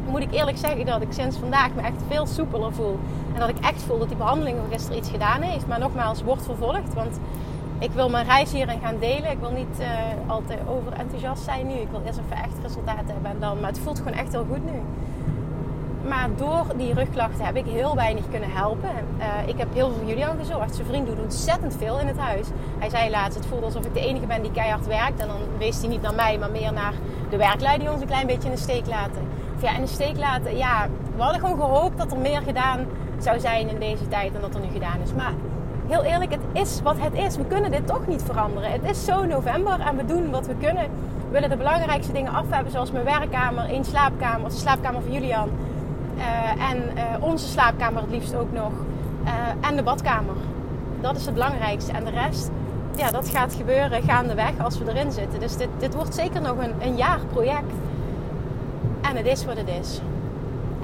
Moet 0.08 0.20
ik 0.20 0.32
eerlijk 0.32 0.58
zeggen 0.58 0.86
dat 0.86 1.02
ik 1.02 1.12
sinds 1.12 1.36
vandaag 1.36 1.74
me 1.74 1.82
echt 1.82 2.02
veel 2.08 2.26
soepeler 2.26 2.72
voel. 2.72 2.98
En 3.34 3.40
dat 3.40 3.48
ik 3.48 3.58
echt 3.58 3.82
voel 3.82 3.98
dat 3.98 4.08
die 4.08 4.16
behandeling 4.16 4.58
van 4.58 4.70
gisteren 4.70 4.98
iets 4.98 5.10
gedaan 5.10 5.42
heeft. 5.42 5.66
Maar 5.66 5.78
nogmaals, 5.78 6.22
wordt 6.22 6.44
vervolgd. 6.44 6.94
Want 6.94 7.18
ik 7.78 7.90
wil 7.90 8.08
mijn 8.08 8.26
reis 8.26 8.52
hierin 8.52 8.80
gaan 8.80 8.98
delen. 8.98 9.30
Ik 9.30 9.38
wil 9.38 9.50
niet 9.50 9.80
uh, 9.80 9.86
al 10.26 10.42
te 10.46 10.56
overenthousiast 10.68 11.42
zijn 11.42 11.66
nu. 11.66 11.74
Ik 11.74 11.88
wil 11.90 12.02
eerst 12.06 12.18
even 12.18 12.44
echt 12.44 12.56
resultaten 12.62 13.06
hebben 13.06 13.30
en 13.30 13.40
dan. 13.40 13.60
Maar 13.60 13.70
het 13.70 13.78
voelt 13.78 13.98
gewoon 13.98 14.18
echt 14.18 14.32
heel 14.32 14.46
goed 14.50 14.64
nu. 14.64 14.80
Maar 16.08 16.28
door 16.36 16.64
die 16.76 16.94
rugklachten 16.94 17.44
heb 17.44 17.56
ik 17.56 17.66
heel 17.66 17.94
weinig 17.94 18.24
kunnen 18.30 18.50
helpen. 18.52 18.90
Uh, 19.18 19.48
ik 19.48 19.58
heb 19.58 19.74
heel 19.74 19.88
veel 19.88 19.98
voor 19.98 20.08
Julian 20.08 20.38
gezorgd. 20.38 20.74
Zijn 20.74 20.86
vriend 20.86 21.06
doet 21.06 21.20
ontzettend 21.20 21.76
veel 21.76 21.98
in 21.98 22.06
het 22.06 22.18
huis. 22.18 22.46
Hij 22.78 22.88
zei 22.88 23.10
laatst, 23.10 23.38
het 23.38 23.46
voelde 23.46 23.64
alsof 23.64 23.84
ik 23.84 23.94
de 23.94 24.00
enige 24.00 24.26
ben 24.26 24.42
die 24.42 24.50
keihard 24.50 24.86
werkt. 24.86 25.20
En 25.20 25.26
dan 25.26 25.36
wees 25.58 25.78
hij 25.78 25.88
niet 25.88 26.02
naar 26.02 26.14
mij, 26.14 26.38
maar 26.38 26.50
meer 26.50 26.72
naar 26.72 26.92
de 27.30 27.36
werklui 27.36 27.78
die 27.78 27.90
ons 27.90 28.00
een 28.00 28.06
klein 28.06 28.26
beetje 28.26 28.48
in 28.48 28.54
de 28.54 28.60
steek 28.60 28.86
laten. 28.86 29.22
Of 29.56 29.62
ja, 29.62 29.74
in 29.74 29.80
de 29.80 29.86
steek 29.86 30.16
laten. 30.16 30.56
Ja, 30.56 30.86
we 31.16 31.22
hadden 31.22 31.40
gewoon 31.40 31.60
gehoopt 31.60 31.98
dat 31.98 32.12
er 32.12 32.18
meer 32.18 32.42
gedaan 32.42 32.86
zou 33.18 33.40
zijn 33.40 33.68
in 33.68 33.78
deze 33.78 34.08
tijd 34.08 34.32
dan 34.32 34.40
dat 34.40 34.54
er 34.54 34.60
nu 34.60 34.68
gedaan 34.72 35.00
is. 35.02 35.12
Maar 35.12 35.32
heel 35.88 36.02
eerlijk, 36.02 36.30
het 36.30 36.40
is 36.52 36.80
wat 36.82 36.96
het 36.98 37.14
is. 37.14 37.36
We 37.36 37.44
kunnen 37.44 37.70
dit 37.70 37.86
toch 37.86 38.06
niet 38.06 38.22
veranderen. 38.22 38.70
Het 38.70 38.84
is 38.84 39.04
zo 39.04 39.24
november 39.24 39.80
en 39.80 39.96
we 39.96 40.04
doen 40.04 40.30
wat 40.30 40.46
we 40.46 40.54
kunnen. 40.60 40.84
We 41.26 41.30
willen 41.30 41.50
de 41.50 41.56
belangrijkste 41.56 42.12
dingen 42.12 42.32
af 42.32 42.44
hebben, 42.50 42.72
zoals 42.72 42.92
mijn 42.92 43.04
werkkamer, 43.04 43.64
één 43.64 43.84
slaapkamer, 43.84 44.50
de 44.50 44.56
slaapkamer 44.56 45.02
van 45.02 45.12
Julian. 45.12 45.48
Uh, 46.16 46.70
en 46.70 46.76
uh, 46.76 47.02
onze 47.20 47.48
slaapkamer 47.48 48.02
het 48.02 48.10
liefst 48.10 48.34
ook 48.34 48.52
nog. 48.52 48.72
Uh, 49.24 49.68
en 49.68 49.76
de 49.76 49.82
badkamer. 49.82 50.34
Dat 51.00 51.16
is 51.16 51.24
het 51.24 51.34
belangrijkste. 51.34 51.92
En 51.92 52.04
de 52.04 52.10
rest, 52.10 52.50
ja, 52.96 53.10
dat 53.10 53.28
gaat 53.28 53.54
gebeuren 53.54 54.02
gaandeweg 54.02 54.52
als 54.62 54.78
we 54.78 54.90
erin 54.90 55.12
zitten. 55.12 55.40
Dus 55.40 55.56
dit, 55.56 55.68
dit 55.78 55.94
wordt 55.94 56.14
zeker 56.14 56.40
nog 56.40 56.56
een, 56.58 56.72
een 56.80 56.96
jaar 56.96 57.20
project. 57.32 57.72
En 59.00 59.16
het 59.16 59.26
is 59.26 59.44
wat 59.44 59.56
het 59.56 59.68
is. 59.80 60.00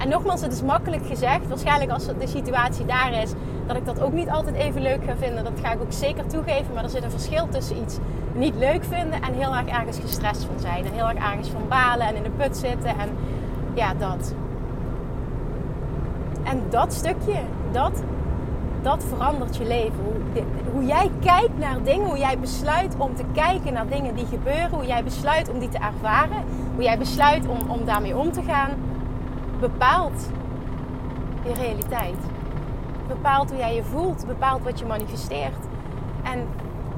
En 0.05 0.11
nogmaals, 0.11 0.41
het 0.41 0.51
is 0.51 0.61
makkelijk 0.61 1.05
gezegd. 1.05 1.47
Waarschijnlijk 1.47 1.91
als 1.91 2.05
de 2.05 2.27
situatie 2.27 2.85
daar 2.85 3.21
is, 3.21 3.31
dat 3.67 3.75
ik 3.75 3.85
dat 3.85 4.01
ook 4.01 4.13
niet 4.13 4.29
altijd 4.29 4.55
even 4.55 4.81
leuk 4.81 5.03
ga 5.05 5.15
vinden. 5.15 5.43
Dat 5.43 5.53
ga 5.61 5.71
ik 5.71 5.81
ook 5.81 5.91
zeker 5.91 6.27
toegeven. 6.27 6.73
Maar 6.73 6.83
er 6.83 6.89
zit 6.89 7.03
een 7.03 7.11
verschil 7.11 7.47
tussen 7.49 7.77
iets 7.81 7.97
niet 8.33 8.55
leuk 8.55 8.83
vinden 8.83 9.21
en 9.21 9.33
heel 9.33 9.55
erg 9.55 9.67
ergens 9.67 9.99
gestrest 9.99 10.43
van 10.43 10.59
zijn. 10.59 10.85
En 10.85 10.91
heel 10.93 11.09
erg 11.09 11.17
ergens 11.17 11.49
van 11.49 11.67
balen 11.69 12.07
en 12.07 12.15
in 12.15 12.23
de 12.23 12.29
put 12.29 12.57
zitten. 12.57 12.89
En 12.89 13.09
ja, 13.73 13.93
dat. 13.93 14.33
En 16.43 16.61
dat 16.69 16.93
stukje, 16.93 17.39
dat, 17.71 18.03
dat 18.81 19.03
verandert 19.03 19.57
je 19.57 19.67
leven. 19.67 20.03
Hoe, 20.03 20.43
hoe 20.71 20.85
jij 20.85 21.11
kijkt 21.19 21.57
naar 21.57 21.83
dingen, 21.83 22.07
hoe 22.07 22.17
jij 22.17 22.39
besluit 22.39 22.95
om 22.97 23.15
te 23.15 23.23
kijken 23.33 23.73
naar 23.73 23.87
dingen 23.87 24.15
die 24.15 24.25
gebeuren, 24.25 24.69
hoe 24.69 24.85
jij 24.85 25.03
besluit 25.03 25.49
om 25.49 25.59
die 25.59 25.69
te 25.69 25.77
ervaren, 25.77 26.43
hoe 26.75 26.83
jij 26.83 26.97
besluit 26.97 27.47
om, 27.47 27.69
om 27.69 27.85
daarmee 27.85 28.17
om 28.17 28.31
te 28.31 28.41
gaan, 28.41 28.69
bepaalt 29.59 30.29
je 31.43 31.53
realiteit. 31.53 32.17
Bepaalt 33.07 33.49
hoe 33.49 33.59
jij 33.59 33.75
je 33.75 33.83
voelt, 33.83 34.27
bepaalt 34.27 34.63
wat 34.63 34.79
je 34.79 34.85
manifesteert. 34.85 35.65
En 36.23 36.47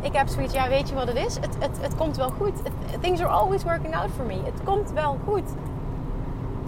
ik 0.02 0.14
heb 0.14 0.28
zoiets, 0.28 0.54
ja, 0.54 0.70
weet 0.70 0.90
je 0.90 0.96
wat 0.96 1.08
het 1.08 1.18
is? 1.18 1.36
Het, 1.36 1.58
het, 1.60 1.78
het 1.82 1.96
komt 1.96 2.18
wel 2.18 2.30
goed. 2.30 2.54
things 3.02 3.22
are 3.22 3.30
always 3.30 3.64
working 3.64 3.96
out 3.96 4.10
for 4.16 4.26
me. 4.26 4.42
Het 4.44 4.64
komt 4.64 4.92
wel 4.92 5.18
goed 5.26 5.50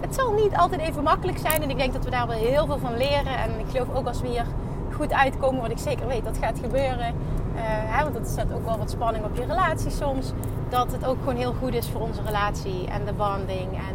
het 0.00 0.14
zal 0.14 0.32
niet 0.32 0.56
altijd 0.56 0.80
even 0.80 1.02
makkelijk 1.02 1.38
zijn. 1.38 1.62
En 1.62 1.70
ik 1.70 1.76
denk 1.76 1.92
dat 1.92 2.04
we 2.04 2.10
daar 2.10 2.26
wel 2.26 2.36
heel 2.36 2.66
veel 2.66 2.78
van 2.78 2.96
leren. 2.96 3.38
En 3.38 3.58
ik 3.58 3.66
geloof 3.70 3.94
ook 3.94 4.06
als 4.06 4.20
we 4.20 4.28
hier 4.28 4.46
goed 4.92 5.12
uitkomen, 5.12 5.60
wat 5.60 5.70
ik 5.70 5.78
zeker 5.78 6.06
weet 6.06 6.24
dat 6.24 6.38
gaat 6.38 6.58
gebeuren. 6.58 7.14
Uh, 7.54 7.62
hè, 7.64 8.02
want 8.02 8.14
dat 8.14 8.28
zet 8.28 8.52
ook 8.52 8.64
wel 8.64 8.78
wat 8.78 8.90
spanning 8.90 9.24
op 9.24 9.36
je 9.36 9.44
relatie 9.44 9.90
soms. 9.90 10.32
Dat 10.68 10.92
het 10.92 11.06
ook 11.06 11.18
gewoon 11.18 11.36
heel 11.36 11.54
goed 11.62 11.74
is 11.74 11.88
voor 11.88 12.00
onze 12.00 12.22
relatie 12.22 12.88
en 12.88 13.04
de 13.04 13.12
bonding. 13.12 13.72
En, 13.72 13.94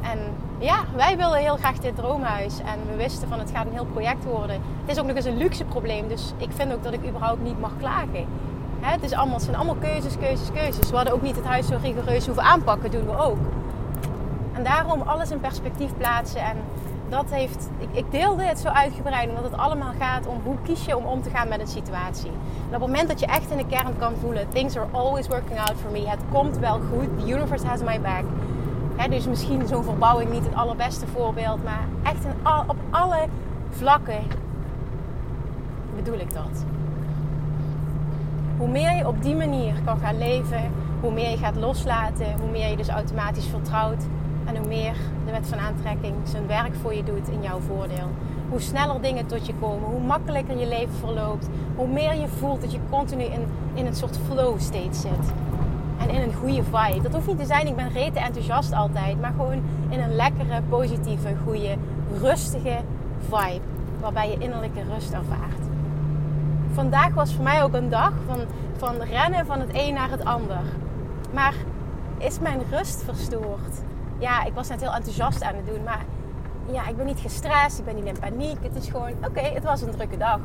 en 0.00 0.18
ja, 0.58 0.84
wij 0.96 1.16
willen 1.16 1.38
heel 1.38 1.56
graag 1.56 1.78
dit 1.78 1.96
droomhuis. 1.96 2.58
En 2.58 2.78
we 2.90 2.96
wisten 2.96 3.28
van 3.28 3.38
het 3.38 3.50
gaat 3.50 3.66
een 3.66 3.72
heel 3.72 3.86
project 3.92 4.24
worden. 4.24 4.60
Het 4.80 4.90
is 4.90 4.98
ook 4.98 5.06
nog 5.06 5.16
eens 5.16 5.24
een 5.24 5.36
luxe 5.36 5.64
probleem. 5.64 6.08
Dus 6.08 6.32
ik 6.36 6.48
vind 6.54 6.72
ook 6.72 6.82
dat 6.82 6.92
ik 6.92 7.06
überhaupt 7.08 7.42
niet 7.42 7.60
mag 7.60 7.72
klagen. 7.78 8.26
Het, 8.80 9.02
is 9.02 9.12
allemaal, 9.12 9.40
zijn 9.40 9.56
allemaal 9.56 9.74
keuzes, 9.74 10.18
keuzes, 10.18 10.52
keuzes. 10.52 10.90
We 10.90 10.96
hadden 10.96 11.14
ook 11.14 11.22
niet 11.22 11.36
het 11.36 11.44
huis 11.44 11.66
zo 11.66 11.78
rigoureus 11.82 12.26
hoeven 12.26 12.44
aanpakken. 12.44 12.90
doen 12.90 13.06
we 13.06 13.18
ook. 13.18 13.38
En 14.52 14.64
daarom 14.64 15.02
alles 15.02 15.30
in 15.30 15.40
perspectief 15.40 15.96
plaatsen. 15.96 16.40
En 16.40 16.56
dat 17.08 17.24
heeft, 17.30 17.68
ik, 17.78 17.88
ik 17.92 18.10
deelde 18.10 18.42
het 18.42 18.58
zo 18.58 18.68
uitgebreid 18.68 19.28
omdat 19.28 19.44
het 19.44 19.56
allemaal 19.56 19.92
gaat 19.98 20.26
om 20.26 20.40
hoe 20.44 20.56
kies 20.62 20.84
je 20.84 20.96
om 20.96 21.04
om 21.04 21.22
te 21.22 21.30
gaan 21.30 21.48
met 21.48 21.60
een 21.60 21.66
situatie. 21.66 22.30
En 22.30 22.74
op 22.74 22.80
het 22.80 22.80
moment 22.80 23.08
dat 23.08 23.20
je 23.20 23.26
echt 23.26 23.50
in 23.50 23.56
de 23.56 23.66
kern 23.66 23.98
kan 23.98 24.14
voelen, 24.20 24.48
things 24.48 24.76
are 24.76 24.86
always 24.92 25.28
working 25.28 25.58
out 25.58 25.74
for 25.82 25.90
me. 25.90 26.08
Het 26.08 26.20
komt 26.32 26.58
wel 26.58 26.80
goed. 26.92 27.18
The 27.18 27.32
universe 27.32 27.66
has 27.66 27.82
my 27.82 28.00
back. 28.00 28.24
Dus 29.08 29.26
misschien 29.26 29.66
zo'n 29.66 29.84
verbouwing 29.84 30.30
niet 30.30 30.44
het 30.44 30.54
allerbeste 30.54 31.06
voorbeeld, 31.06 31.64
maar 31.64 31.84
echt 32.02 32.24
op 32.66 32.76
alle 32.90 33.26
vlakken 33.70 34.22
bedoel 35.96 36.18
ik 36.18 36.34
dat. 36.34 36.64
Hoe 38.56 38.68
meer 38.68 38.96
je 38.96 39.08
op 39.08 39.22
die 39.22 39.36
manier 39.36 39.74
kan 39.84 39.98
gaan 39.98 40.18
leven, 40.18 40.70
hoe 41.00 41.12
meer 41.12 41.30
je 41.30 41.36
gaat 41.36 41.56
loslaten, 41.56 42.40
hoe 42.40 42.50
meer 42.50 42.70
je 42.70 42.76
dus 42.76 42.88
automatisch 42.88 43.46
vertrouwt 43.46 44.02
en 44.44 44.56
hoe 44.56 44.66
meer 44.66 44.94
de 45.24 45.30
wet 45.30 45.46
van 45.46 45.58
aantrekking 45.58 46.14
zijn 46.24 46.46
werk 46.46 46.74
voor 46.82 46.94
je 46.94 47.04
doet 47.04 47.28
in 47.28 47.42
jouw 47.42 47.58
voordeel. 47.58 48.08
Hoe 48.48 48.60
sneller 48.60 49.00
dingen 49.00 49.26
tot 49.26 49.46
je 49.46 49.54
komen, 49.60 49.88
hoe 49.88 50.00
makkelijker 50.00 50.58
je 50.58 50.68
leven 50.68 50.94
verloopt. 50.94 51.48
Hoe 51.76 51.88
meer 51.88 52.14
je 52.14 52.28
voelt 52.28 52.60
dat 52.60 52.72
je 52.72 52.78
continu 52.90 53.22
in, 53.22 53.46
in 53.74 53.86
een 53.86 53.94
soort 53.94 54.18
flow 54.26 54.60
state 54.60 54.94
zit. 54.94 55.32
In 56.10 56.22
een 56.22 56.34
goede 56.34 56.62
vibe. 56.62 57.02
Dat 57.02 57.12
hoeft 57.12 57.26
niet 57.26 57.38
te 57.38 57.44
zijn, 57.44 57.66
ik 57.66 57.76
ben 57.76 57.92
rete 57.92 58.18
enthousiast 58.18 58.72
altijd. 58.72 59.20
Maar 59.20 59.32
gewoon 59.36 59.62
in 59.88 60.00
een 60.00 60.14
lekkere, 60.14 60.62
positieve, 60.68 61.34
goede, 61.44 61.76
rustige 62.20 62.76
vibe. 63.28 63.64
Waarbij 64.00 64.30
je 64.30 64.38
innerlijke 64.38 64.82
rust 64.94 65.12
ervaart. 65.12 65.68
Vandaag 66.72 67.14
was 67.14 67.34
voor 67.34 67.44
mij 67.44 67.62
ook 67.62 67.74
een 67.74 67.88
dag 67.88 68.12
van, 68.26 68.38
van 68.76 68.96
rennen 69.02 69.46
van 69.46 69.60
het 69.60 69.70
een 69.72 69.94
naar 69.94 70.10
het 70.10 70.24
ander. 70.24 70.62
Maar 71.32 71.54
is 72.18 72.38
mijn 72.38 72.60
rust 72.70 73.02
verstoord? 73.04 73.82
ja, 74.20 74.44
ik 74.44 74.52
was 74.54 74.68
net 74.68 74.80
heel 74.80 74.94
enthousiast 74.94 75.42
aan 75.42 75.54
het 75.54 75.66
doen. 75.66 75.82
Maar 75.84 76.04
ja, 76.72 76.88
ik 76.88 76.96
ben 76.96 77.06
niet 77.06 77.20
gestrest, 77.20 77.78
ik 77.78 77.84
ben 77.84 77.94
niet 77.94 78.04
in 78.04 78.18
paniek. 78.20 78.56
Het 78.62 78.76
is 78.76 78.88
gewoon, 78.88 79.12
oké, 79.26 79.40
het 79.40 79.64
was 79.64 79.82
een 79.82 79.90
drukke 79.90 80.16
dag. 80.16 80.38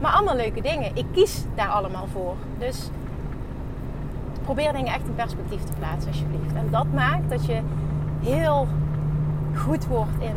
Maar 0.00 0.12
allemaal 0.12 0.36
leuke 0.36 0.60
dingen. 0.60 0.96
Ik 0.96 1.06
kies 1.12 1.44
daar 1.54 1.68
allemaal 1.68 2.06
voor. 2.12 2.34
Dus 2.58 2.90
probeer 4.42 4.72
dingen 4.72 4.92
echt 4.92 5.06
in 5.06 5.14
perspectief 5.14 5.62
te 5.62 5.72
plaatsen, 5.78 6.10
alsjeblieft. 6.10 6.54
En 6.54 6.70
dat 6.70 6.86
maakt 6.92 7.30
dat 7.30 7.46
je 7.46 7.60
heel 8.20 8.66
goed 9.56 9.86
wordt 9.86 10.18
in 10.18 10.34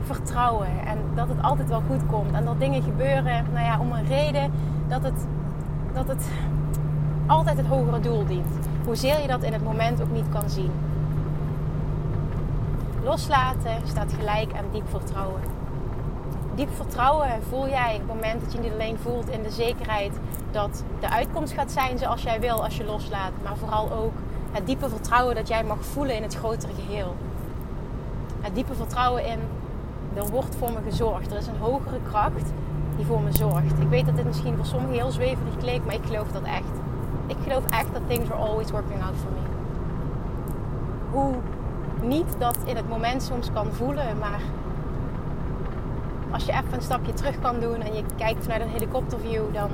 vertrouwen. 0.00 0.68
En 0.86 0.98
dat 1.14 1.28
het 1.28 1.42
altijd 1.42 1.68
wel 1.68 1.82
goed 1.88 2.06
komt. 2.06 2.32
En 2.32 2.44
dat 2.44 2.60
dingen 2.60 2.82
gebeuren, 2.82 3.44
nou 3.52 3.64
ja, 3.64 3.78
om 3.80 3.92
een 3.92 4.06
reden 4.06 4.52
dat 4.88 5.02
het, 5.02 5.26
dat 5.92 6.08
het 6.08 6.28
altijd 7.26 7.56
het 7.56 7.66
hogere 7.66 8.00
doel 8.00 8.26
dient. 8.26 8.68
Hoezeer 8.84 9.20
je 9.20 9.26
dat 9.26 9.42
in 9.42 9.52
het 9.52 9.64
moment 9.64 10.02
ook 10.02 10.12
niet 10.12 10.28
kan 10.28 10.50
zien. 10.50 10.70
Loslaten 13.04 13.76
staat 13.84 14.12
gelijk 14.12 14.52
aan 14.52 14.64
diep 14.72 14.88
vertrouwen. 14.88 15.53
Diep 16.54 16.68
vertrouwen 16.74 17.42
voel 17.48 17.68
jij 17.68 17.92
op 17.92 17.98
het 17.98 18.06
moment 18.06 18.40
dat 18.40 18.52
je 18.52 18.58
niet 18.58 18.72
alleen 18.72 18.98
voelt 18.98 19.28
in 19.28 19.42
de 19.42 19.50
zekerheid 19.50 20.12
dat 20.50 20.84
de 21.00 21.10
uitkomst 21.10 21.52
gaat 21.52 21.72
zijn 21.72 21.98
zoals 21.98 22.22
jij 22.22 22.40
wil 22.40 22.64
als 22.64 22.76
je 22.76 22.84
loslaat, 22.84 23.32
maar 23.42 23.56
vooral 23.56 23.92
ook 23.92 24.12
het 24.50 24.66
diepe 24.66 24.88
vertrouwen 24.88 25.34
dat 25.34 25.48
jij 25.48 25.64
mag 25.64 25.84
voelen 25.84 26.16
in 26.16 26.22
het 26.22 26.34
grotere 26.34 26.72
geheel. 26.74 27.16
Het 28.40 28.54
diepe 28.54 28.74
vertrouwen 28.74 29.26
in 29.26 29.38
er 30.14 30.26
wordt 30.26 30.56
voor 30.56 30.72
me 30.72 30.78
gezorgd. 30.84 31.30
Er 31.30 31.36
is 31.36 31.46
een 31.46 31.58
hogere 31.58 31.98
kracht 32.08 32.52
die 32.96 33.06
voor 33.06 33.20
me 33.20 33.32
zorgt. 33.32 33.80
Ik 33.80 33.88
weet 33.88 34.06
dat 34.06 34.16
dit 34.16 34.24
misschien 34.24 34.56
voor 34.56 34.66
sommigen 34.66 34.94
heel 34.94 35.10
zweverig 35.10 35.56
klinkt, 35.58 35.84
maar 35.84 35.94
ik 35.94 36.06
geloof 36.06 36.28
dat 36.32 36.42
echt. 36.42 36.74
Ik 37.26 37.36
geloof 37.42 37.64
echt 37.64 37.92
dat 37.92 38.02
things 38.06 38.30
are 38.30 38.42
always 38.42 38.70
working 38.70 39.02
out 39.02 39.14
for 39.16 39.30
me. 39.30 39.40
Hoe 41.10 41.34
niet 42.02 42.36
dat 42.38 42.56
in 42.64 42.76
het 42.76 42.88
moment 42.88 43.22
soms 43.22 43.52
kan 43.52 43.72
voelen, 43.72 44.18
maar 44.18 44.40
Als 46.34 46.44
je 46.44 46.52
even 46.52 46.72
een 46.72 46.82
stapje 46.82 47.12
terug 47.12 47.40
kan 47.40 47.60
doen 47.60 47.80
en 47.80 47.94
je 47.94 48.02
kijkt 48.16 48.42
vanuit 48.42 48.62
een 48.62 48.68
helikopterview, 48.68 49.42
dan 49.52 49.70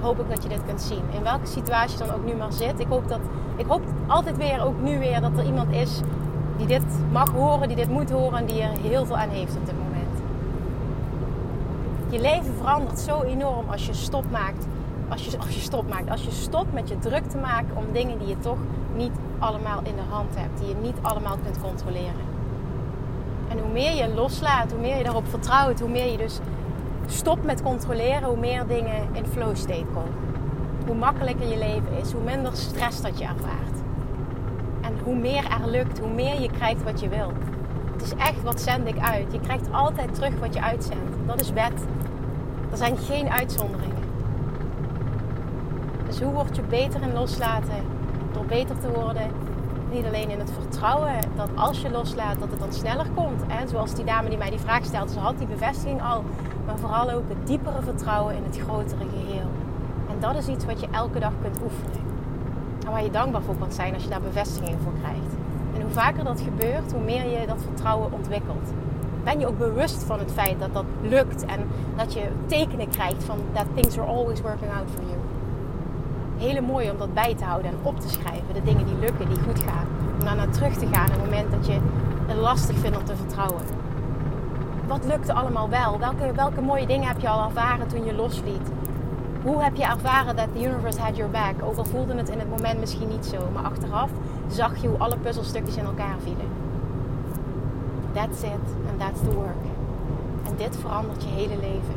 hoop 0.00 0.18
ik 0.20 0.28
dat 0.28 0.42
je 0.42 0.48
dit 0.48 0.64
kunt 0.66 0.80
zien. 0.80 1.02
In 1.10 1.22
welke 1.22 1.46
situatie 1.46 1.98
dan 1.98 2.10
ook 2.10 2.24
nu 2.24 2.34
maar 2.34 2.52
zit. 2.52 2.80
Ik 2.80 2.86
hoop, 2.88 3.08
dat, 3.08 3.20
ik 3.56 3.66
hoop 3.66 3.82
altijd 4.06 4.36
weer, 4.36 4.64
ook 4.64 4.80
nu 4.80 4.98
weer, 4.98 5.20
dat 5.20 5.38
er 5.38 5.44
iemand 5.44 5.72
is 5.72 6.00
die 6.56 6.66
dit 6.66 6.84
mag 7.12 7.30
horen, 7.30 7.68
die 7.68 7.76
dit 7.76 7.88
moet 7.88 8.10
horen 8.10 8.38
en 8.38 8.46
die 8.46 8.62
er 8.62 8.78
heel 8.78 9.06
veel 9.06 9.16
aan 9.16 9.28
heeft 9.28 9.56
op 9.56 9.66
dit 9.66 9.74
moment. 9.78 10.22
Je 12.10 12.20
leven 12.20 12.54
verandert 12.54 12.98
zo 12.98 13.22
enorm 13.22 13.68
als 13.70 13.86
je 13.86 13.94
stop 13.94 14.30
maakt. 14.30 14.66
Als 15.08 15.24
je, 15.24 15.38
als 15.38 15.54
je 15.54 15.60
stop 15.60 15.88
maakt. 15.88 16.10
Als 16.10 16.24
je 16.24 16.30
stopt 16.30 16.72
met 16.72 16.88
je 16.88 16.98
druk 16.98 17.24
te 17.24 17.38
maken 17.38 17.76
om 17.76 17.84
dingen 17.92 18.18
die 18.18 18.28
je 18.28 18.38
toch 18.38 18.58
niet 18.96 19.12
allemaal 19.38 19.80
in 19.82 19.94
de 19.94 20.08
hand 20.08 20.34
hebt. 20.36 20.58
Die 20.58 20.68
je 20.68 20.74
niet 20.82 20.96
allemaal 21.02 21.36
kunt 21.44 21.60
controleren. 21.60 22.27
En 23.48 23.58
hoe 23.58 23.72
meer 23.72 23.94
je 23.94 24.14
loslaat, 24.14 24.70
hoe 24.70 24.80
meer 24.80 24.96
je 24.96 25.04
daarop 25.04 25.28
vertrouwt, 25.28 25.80
hoe 25.80 25.88
meer 25.88 26.10
je 26.10 26.16
dus 26.16 26.38
stopt 27.06 27.44
met 27.44 27.62
controleren, 27.62 28.28
hoe 28.28 28.38
meer 28.38 28.66
dingen 28.66 29.08
in 29.12 29.26
flow 29.26 29.56
state 29.56 29.86
komen. 29.94 30.26
Hoe 30.86 30.96
makkelijker 30.96 31.48
je 31.48 31.58
leven 31.58 31.98
is, 32.02 32.12
hoe 32.12 32.22
minder 32.22 32.56
stress 32.56 33.00
dat 33.00 33.18
je 33.18 33.24
ervaart. 33.24 33.76
En 34.80 34.92
hoe 35.04 35.16
meer 35.16 35.44
er 35.44 35.68
lukt, 35.68 35.98
hoe 35.98 36.12
meer 36.12 36.40
je 36.40 36.50
krijgt 36.50 36.82
wat 36.82 37.00
je 37.00 37.08
wilt. 37.08 37.32
Het 37.92 38.02
is 38.02 38.14
echt 38.14 38.42
wat 38.42 38.60
zend 38.60 38.88
ik 38.88 38.98
uit. 38.98 39.32
Je 39.32 39.40
krijgt 39.40 39.72
altijd 39.72 40.14
terug 40.14 40.38
wat 40.38 40.54
je 40.54 40.62
uitzendt. 40.62 41.16
Dat 41.26 41.40
is 41.40 41.50
wet. 41.50 41.86
Er 42.70 42.76
zijn 42.76 42.96
geen 42.96 43.28
uitzonderingen. 43.28 43.96
Dus 46.06 46.20
hoe 46.20 46.32
word 46.32 46.56
je 46.56 46.62
beter 46.62 47.02
in 47.02 47.12
loslaten? 47.12 47.84
Door 48.32 48.44
beter 48.44 48.78
te 48.78 48.90
worden. 48.90 49.30
Niet 49.90 50.06
alleen 50.06 50.30
in 50.30 50.38
het 50.38 50.50
vertrouwen 50.50 51.14
dat 51.36 51.48
als 51.54 51.80
je 51.80 51.90
loslaat, 51.90 52.38
dat 52.38 52.50
het 52.50 52.60
dan 52.60 52.72
sneller 52.72 53.06
komt. 53.14 53.42
En 53.46 53.68
zoals 53.68 53.94
die 53.94 54.04
dame 54.04 54.28
die 54.28 54.38
mij 54.38 54.50
die 54.50 54.58
vraag 54.58 54.84
stelde, 54.84 55.12
ze 55.12 55.18
had 55.18 55.38
die 55.38 55.46
bevestiging 55.46 56.02
al. 56.02 56.24
Maar 56.66 56.78
vooral 56.78 57.10
ook 57.10 57.28
het 57.28 57.46
diepere 57.46 57.82
vertrouwen 57.82 58.36
in 58.36 58.42
het 58.44 58.58
grotere 58.58 59.04
geheel. 59.10 59.48
En 60.10 60.20
dat 60.20 60.36
is 60.36 60.46
iets 60.46 60.64
wat 60.64 60.80
je 60.80 60.88
elke 60.90 61.18
dag 61.18 61.32
kunt 61.42 61.62
oefenen. 61.62 62.06
En 62.84 62.90
waar 62.90 63.04
je 63.04 63.10
dankbaar 63.10 63.42
voor 63.42 63.56
kan 63.56 63.72
zijn 63.72 63.94
als 63.94 64.02
je 64.02 64.08
daar 64.08 64.20
bevestiging 64.20 64.76
voor 64.82 64.92
krijgt. 65.00 65.34
En 65.74 65.80
hoe 65.82 65.90
vaker 65.90 66.24
dat 66.24 66.40
gebeurt, 66.40 66.92
hoe 66.92 67.02
meer 67.02 67.40
je 67.40 67.46
dat 67.46 67.62
vertrouwen 67.62 68.12
ontwikkelt. 68.12 68.72
Ben 69.24 69.40
je 69.40 69.46
ook 69.46 69.58
bewust 69.58 70.04
van 70.04 70.18
het 70.18 70.32
feit 70.32 70.58
dat 70.58 70.74
dat 70.74 70.84
lukt 71.02 71.44
en 71.44 71.68
dat 71.96 72.12
je 72.12 72.22
tekenen 72.46 72.88
krijgt 72.88 73.24
van 73.24 73.38
that 73.52 73.66
things 73.74 73.98
are 73.98 74.08
always 74.08 74.40
working 74.40 74.70
out 74.70 74.90
for 74.90 75.02
you. 75.02 75.27
Hele 76.38 76.60
mooi 76.60 76.90
om 76.90 76.98
dat 76.98 77.14
bij 77.14 77.34
te 77.34 77.44
houden 77.44 77.70
en 77.70 77.76
op 77.82 78.00
te 78.00 78.08
schrijven. 78.08 78.54
De 78.54 78.62
dingen 78.62 78.86
die 78.86 78.98
lukken, 78.98 79.28
die 79.28 79.38
goed 79.38 79.60
gaan. 79.60 79.86
Om 80.18 80.24
daar 80.24 80.36
naar 80.36 80.50
terug 80.50 80.74
te 80.76 80.86
gaan 80.86 81.06
op 81.06 81.12
het 81.12 81.24
moment 81.24 81.50
dat 81.50 81.66
je 81.66 81.78
het 82.26 82.36
lastig 82.36 82.76
vindt 82.76 82.96
om 82.96 83.04
te 83.04 83.16
vertrouwen. 83.16 83.62
Wat 84.86 85.04
lukte 85.04 85.32
allemaal 85.32 85.68
wel? 85.68 85.98
Welke, 85.98 86.32
welke 86.34 86.60
mooie 86.60 86.86
dingen 86.86 87.08
heb 87.08 87.20
je 87.20 87.28
al 87.28 87.44
ervaren 87.44 87.88
toen 87.88 88.04
je 88.04 88.14
losliet? 88.14 88.70
Hoe 89.42 89.62
heb 89.62 89.76
je 89.76 89.84
ervaren 89.84 90.36
dat 90.36 90.46
the 90.52 90.64
universe 90.64 91.00
had 91.00 91.16
your 91.16 91.30
back? 91.30 91.54
Ook 91.62 91.76
al 91.76 91.84
voelde 91.84 92.14
het 92.14 92.28
in 92.28 92.38
het 92.38 92.50
moment 92.50 92.80
misschien 92.80 93.08
niet 93.08 93.26
zo, 93.26 93.38
maar 93.54 93.64
achteraf 93.64 94.10
zag 94.48 94.76
je 94.76 94.88
hoe 94.88 94.98
alle 94.98 95.16
puzzelstukjes 95.16 95.76
in 95.76 95.84
elkaar 95.84 96.16
vielen. 96.22 96.48
That's 98.12 98.42
it 98.42 98.66
and 98.90 98.98
that's 98.98 99.20
the 99.20 99.34
work. 99.34 99.64
En 100.46 100.52
dit 100.56 100.76
verandert 100.76 101.22
je 101.22 101.28
hele 101.28 101.56
leven. 101.60 101.94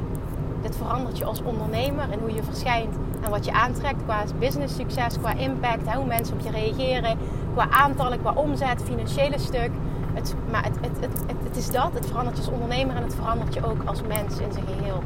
Dit 0.61 0.75
verandert 0.75 1.17
je 1.17 1.25
als 1.25 1.41
ondernemer 1.41 2.11
en 2.11 2.19
hoe 2.19 2.33
je 2.33 2.43
verschijnt 2.43 2.95
en 3.21 3.29
wat 3.29 3.45
je 3.45 3.51
aantrekt 3.51 4.03
qua 4.03 4.23
business 4.39 4.75
succes, 4.75 5.17
qua 5.19 5.33
impact, 5.33 5.93
hoe 5.93 6.05
mensen 6.05 6.33
op 6.33 6.41
je 6.41 6.51
reageren, 6.51 7.17
qua 7.53 7.69
aantallen, 7.69 8.19
qua 8.21 8.31
omzet, 8.33 8.83
financiële 8.83 9.39
stuk. 9.39 9.69
Het, 10.13 10.35
maar 10.51 10.63
het, 10.63 10.75
het, 10.81 10.99
het, 11.01 11.37
het, 11.43 11.57
is 11.57 11.71
dat, 11.71 11.89
het 11.93 12.05
verandert 12.05 12.37
je 12.37 12.43
als 12.43 12.51
ondernemer 12.51 12.95
en 12.95 13.03
het 13.03 13.15
verandert 13.15 13.53
je 13.53 13.65
ook 13.65 13.83
als 13.85 14.01
mens 14.01 14.39
in 14.39 14.51
zijn 14.51 14.65
geheel. 14.67 15.03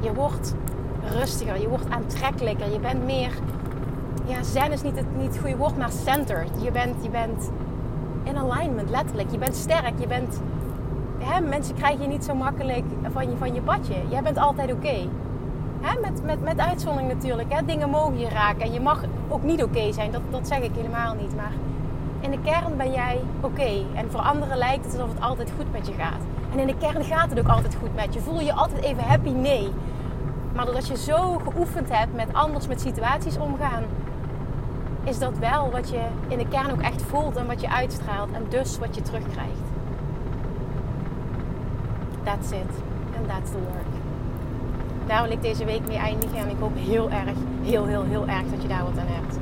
Je 0.00 0.14
wordt 0.14 0.54
rustiger, 1.18 1.60
je 1.60 1.68
wordt 1.68 1.90
aantrekkelijker, 1.90 2.72
je 2.72 2.78
bent 2.78 3.04
meer, 3.04 3.30
ja, 4.24 4.42
zen 4.42 4.72
is 4.72 4.82
niet 4.82 4.96
het, 4.96 5.16
niet 5.16 5.38
goede 5.40 5.56
woord, 5.56 5.76
maar 5.76 5.90
centered. 5.90 6.50
Je 6.62 6.70
bent, 6.70 6.94
je 7.02 7.10
bent 7.10 7.50
in 8.22 8.36
alignment, 8.36 8.90
letterlijk. 8.90 9.30
Je 9.30 9.38
bent 9.38 9.54
sterk, 9.54 9.92
je 9.98 10.06
bent, 10.06 10.40
hè, 11.18 11.40
mensen 11.40 11.74
krijgen 11.74 12.02
je 12.02 12.08
niet 12.08 12.24
zo 12.24 12.34
makkelijk 12.34 12.84
van 13.12 13.30
je, 13.30 13.36
van 13.36 13.54
je 13.54 13.60
badje. 13.60 13.94
Jij 14.08 14.22
bent 14.22 14.38
altijd 14.38 14.72
oké. 14.72 15.08
Met, 15.82 16.22
met, 16.24 16.42
met 16.42 16.58
uitzondering 16.58 17.12
natuurlijk. 17.12 17.52
Hè. 17.52 17.64
Dingen 17.64 17.90
mogen 17.90 18.18
je 18.18 18.28
raken 18.28 18.60
en 18.60 18.72
je 18.72 18.80
mag 18.80 19.04
ook 19.28 19.42
niet 19.42 19.62
oké 19.62 19.92
zijn. 19.92 20.10
Dat, 20.10 20.20
dat 20.30 20.46
zeg 20.46 20.58
ik 20.58 20.70
helemaal 20.74 21.14
niet. 21.14 21.36
Maar 21.36 21.52
in 22.20 22.30
de 22.30 22.38
kern 22.40 22.76
ben 22.76 22.92
jij 22.92 23.20
oké. 23.40 23.84
En 23.94 24.10
voor 24.10 24.20
anderen 24.20 24.56
lijkt 24.56 24.84
het 24.84 24.94
alsof 24.94 25.14
het 25.14 25.22
altijd 25.22 25.52
goed 25.56 25.72
met 25.72 25.86
je 25.86 25.92
gaat. 25.92 26.20
En 26.52 26.58
in 26.58 26.66
de 26.66 26.76
kern 26.76 27.04
gaat 27.04 27.30
het 27.30 27.38
ook 27.38 27.48
altijd 27.48 27.74
goed 27.74 27.94
met 27.94 28.14
je. 28.14 28.20
Voel 28.20 28.40
je 28.40 28.52
altijd 28.52 28.82
even 28.82 29.02
happy? 29.02 29.30
Nee. 29.30 29.72
Maar 30.52 30.64
doordat 30.64 30.88
je 30.88 30.96
zo 30.96 31.38
geoefend 31.38 31.88
hebt 31.88 32.14
met 32.14 32.32
anders 32.32 32.66
met 32.66 32.80
situaties 32.80 33.38
omgaan, 33.38 33.82
is 35.04 35.18
dat 35.18 35.38
wel 35.38 35.70
wat 35.70 35.90
je 35.90 36.00
in 36.28 36.38
de 36.38 36.48
kern 36.48 36.70
ook 36.70 36.80
echt 36.80 37.02
voelt 37.02 37.36
en 37.36 37.46
wat 37.46 37.60
je 37.60 37.70
uitstraalt. 37.70 38.32
En 38.32 38.46
dus 38.48 38.78
wat 38.78 38.94
je 38.94 39.02
terugkrijgt. 39.02 39.70
That's 42.24 42.50
it. 42.50 42.82
And 43.16 43.28
that's 43.28 43.50
the 43.50 43.58
work. 43.58 43.91
Daar 45.06 45.22
wil 45.22 45.32
ik 45.32 45.42
deze 45.42 45.64
week 45.64 45.86
mee 45.86 45.96
eindigen. 45.96 46.38
En 46.38 46.48
ik 46.48 46.56
hoop 46.60 46.76
heel 46.76 47.10
erg, 47.10 47.36
heel, 47.62 47.86
heel, 47.86 48.04
heel 48.04 48.26
erg 48.26 48.44
dat 48.50 48.62
je 48.62 48.68
daar 48.68 48.84
wat 48.84 48.98
aan 48.98 49.06
hebt. 49.06 49.38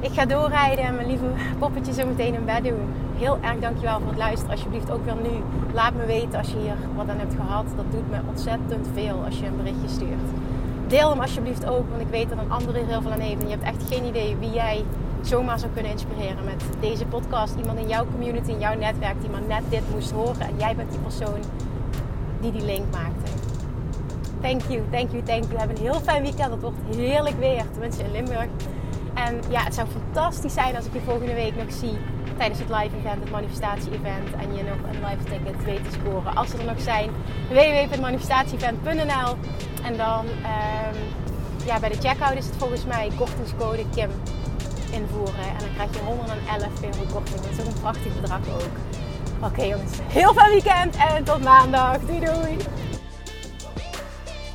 Ik 0.00 0.12
ga 0.12 0.26
doorrijden 0.26 0.84
en 0.84 0.94
mijn 0.94 1.06
lieve 1.06 1.30
poppetje 1.58 1.92
zo 1.92 2.06
meteen 2.06 2.34
in 2.34 2.44
bed 2.44 2.64
doen. 2.64 2.88
Heel 3.16 3.38
erg 3.40 3.58
dankjewel 3.58 3.98
voor 3.98 4.08
het 4.08 4.18
luisteren. 4.18 4.50
Alsjeblieft 4.50 4.90
ook 4.90 5.04
weer 5.04 5.16
nu. 5.22 5.42
Laat 5.74 5.94
me 5.94 6.06
weten 6.06 6.38
als 6.38 6.48
je 6.48 6.58
hier 6.58 6.76
wat 6.96 7.08
aan 7.08 7.18
hebt 7.18 7.34
gehad. 7.34 7.64
Dat 7.76 7.84
doet 7.90 8.10
me 8.10 8.18
ontzettend 8.28 8.88
veel 8.94 9.24
als 9.24 9.38
je 9.38 9.46
een 9.46 9.56
berichtje 9.56 9.88
stuurt. 9.88 10.28
Deel 10.86 11.10
hem 11.10 11.20
alsjeblieft 11.20 11.66
ook, 11.66 11.88
want 11.90 12.00
ik 12.00 12.08
weet 12.08 12.28
dat 12.28 12.38
een 12.38 12.50
ander 12.50 12.76
er 12.76 12.86
heel 12.86 13.02
veel 13.02 13.10
aan 13.12 13.20
heeft. 13.20 13.40
En 13.42 13.48
je 13.48 13.54
hebt 13.54 13.66
echt 13.66 13.92
geen 13.92 14.04
idee 14.04 14.36
wie 14.40 14.50
jij 14.50 14.84
zomaar 15.20 15.58
zou 15.58 15.72
kunnen 15.72 15.92
inspireren 15.92 16.44
met 16.44 16.64
deze 16.80 17.06
podcast. 17.06 17.54
Iemand 17.58 17.78
in 17.78 17.88
jouw 17.88 18.06
community, 18.10 18.50
in 18.50 18.58
jouw 18.58 18.74
netwerk, 18.74 19.20
die 19.20 19.30
maar 19.30 19.42
net 19.48 19.62
dit 19.68 19.82
moest 19.92 20.10
horen. 20.10 20.40
En 20.40 20.54
jij 20.56 20.76
bent 20.76 20.90
die 20.90 21.00
persoon 21.00 21.40
die 22.40 22.52
die 22.52 22.64
link 22.64 22.84
maakte. 22.92 23.35
Thank 24.40 24.62
you, 24.68 24.82
thank 24.90 25.10
you, 25.10 25.22
thank 25.22 25.44
you. 25.44 25.58
Heb 25.58 25.70
een 25.70 25.82
heel 25.82 26.00
fijn 26.00 26.22
weekend. 26.22 26.50
Het 26.50 26.60
wordt 26.60 26.76
heerlijk 26.96 27.38
weer, 27.38 27.64
tenminste 27.70 28.02
in 28.02 28.12
Limburg. 28.12 28.48
En 29.14 29.40
ja, 29.48 29.62
het 29.62 29.74
zou 29.74 29.88
fantastisch 29.88 30.54
zijn 30.54 30.76
als 30.76 30.86
ik 30.86 30.92
je 30.92 31.00
volgende 31.00 31.34
week 31.34 31.56
nog 31.56 31.72
zie 31.72 31.98
tijdens 32.36 32.60
het 32.60 32.68
live 32.68 32.96
event, 32.96 33.20
het 33.20 33.30
manifestatie-event. 33.30 34.28
En 34.40 34.56
je 34.56 34.62
nog 34.62 34.78
een 34.90 35.04
live 35.08 35.24
ticket 35.24 35.64
weet 35.64 35.84
te 35.84 35.98
scoren. 36.00 36.34
Als 36.34 36.50
ze 36.50 36.58
er 36.58 36.64
nog 36.64 36.80
zijn, 36.80 37.10
www.manifestatieevent.nl. 37.48 39.36
En 39.84 39.96
dan 39.96 40.24
um, 40.26 40.96
ja, 41.66 41.80
bij 41.80 41.88
de 41.88 41.96
checkout 42.00 42.36
is 42.36 42.46
het 42.46 42.56
volgens 42.56 42.84
mij 42.84 43.10
kortingscode 43.16 43.84
Kim 43.94 44.10
invoeren. 44.92 45.46
En 45.54 45.58
dan 45.58 45.72
krijg 45.74 45.90
je 45.92 46.00
111 46.04 46.82
euro 46.82 47.12
korting. 47.12 47.40
Dat 47.40 47.50
is 47.50 47.60
ook 47.60 47.66
een 47.66 47.80
prachtig 47.80 48.20
bedrag 48.20 48.40
ook. 48.54 48.76
Oké 49.50 49.62
jongens, 49.62 49.98
heel 50.06 50.34
fijn 50.34 50.50
weekend 50.50 50.96
en 50.96 51.24
tot 51.24 51.44
maandag. 51.44 51.98
Doei 51.98 52.20
doei! 52.20 52.56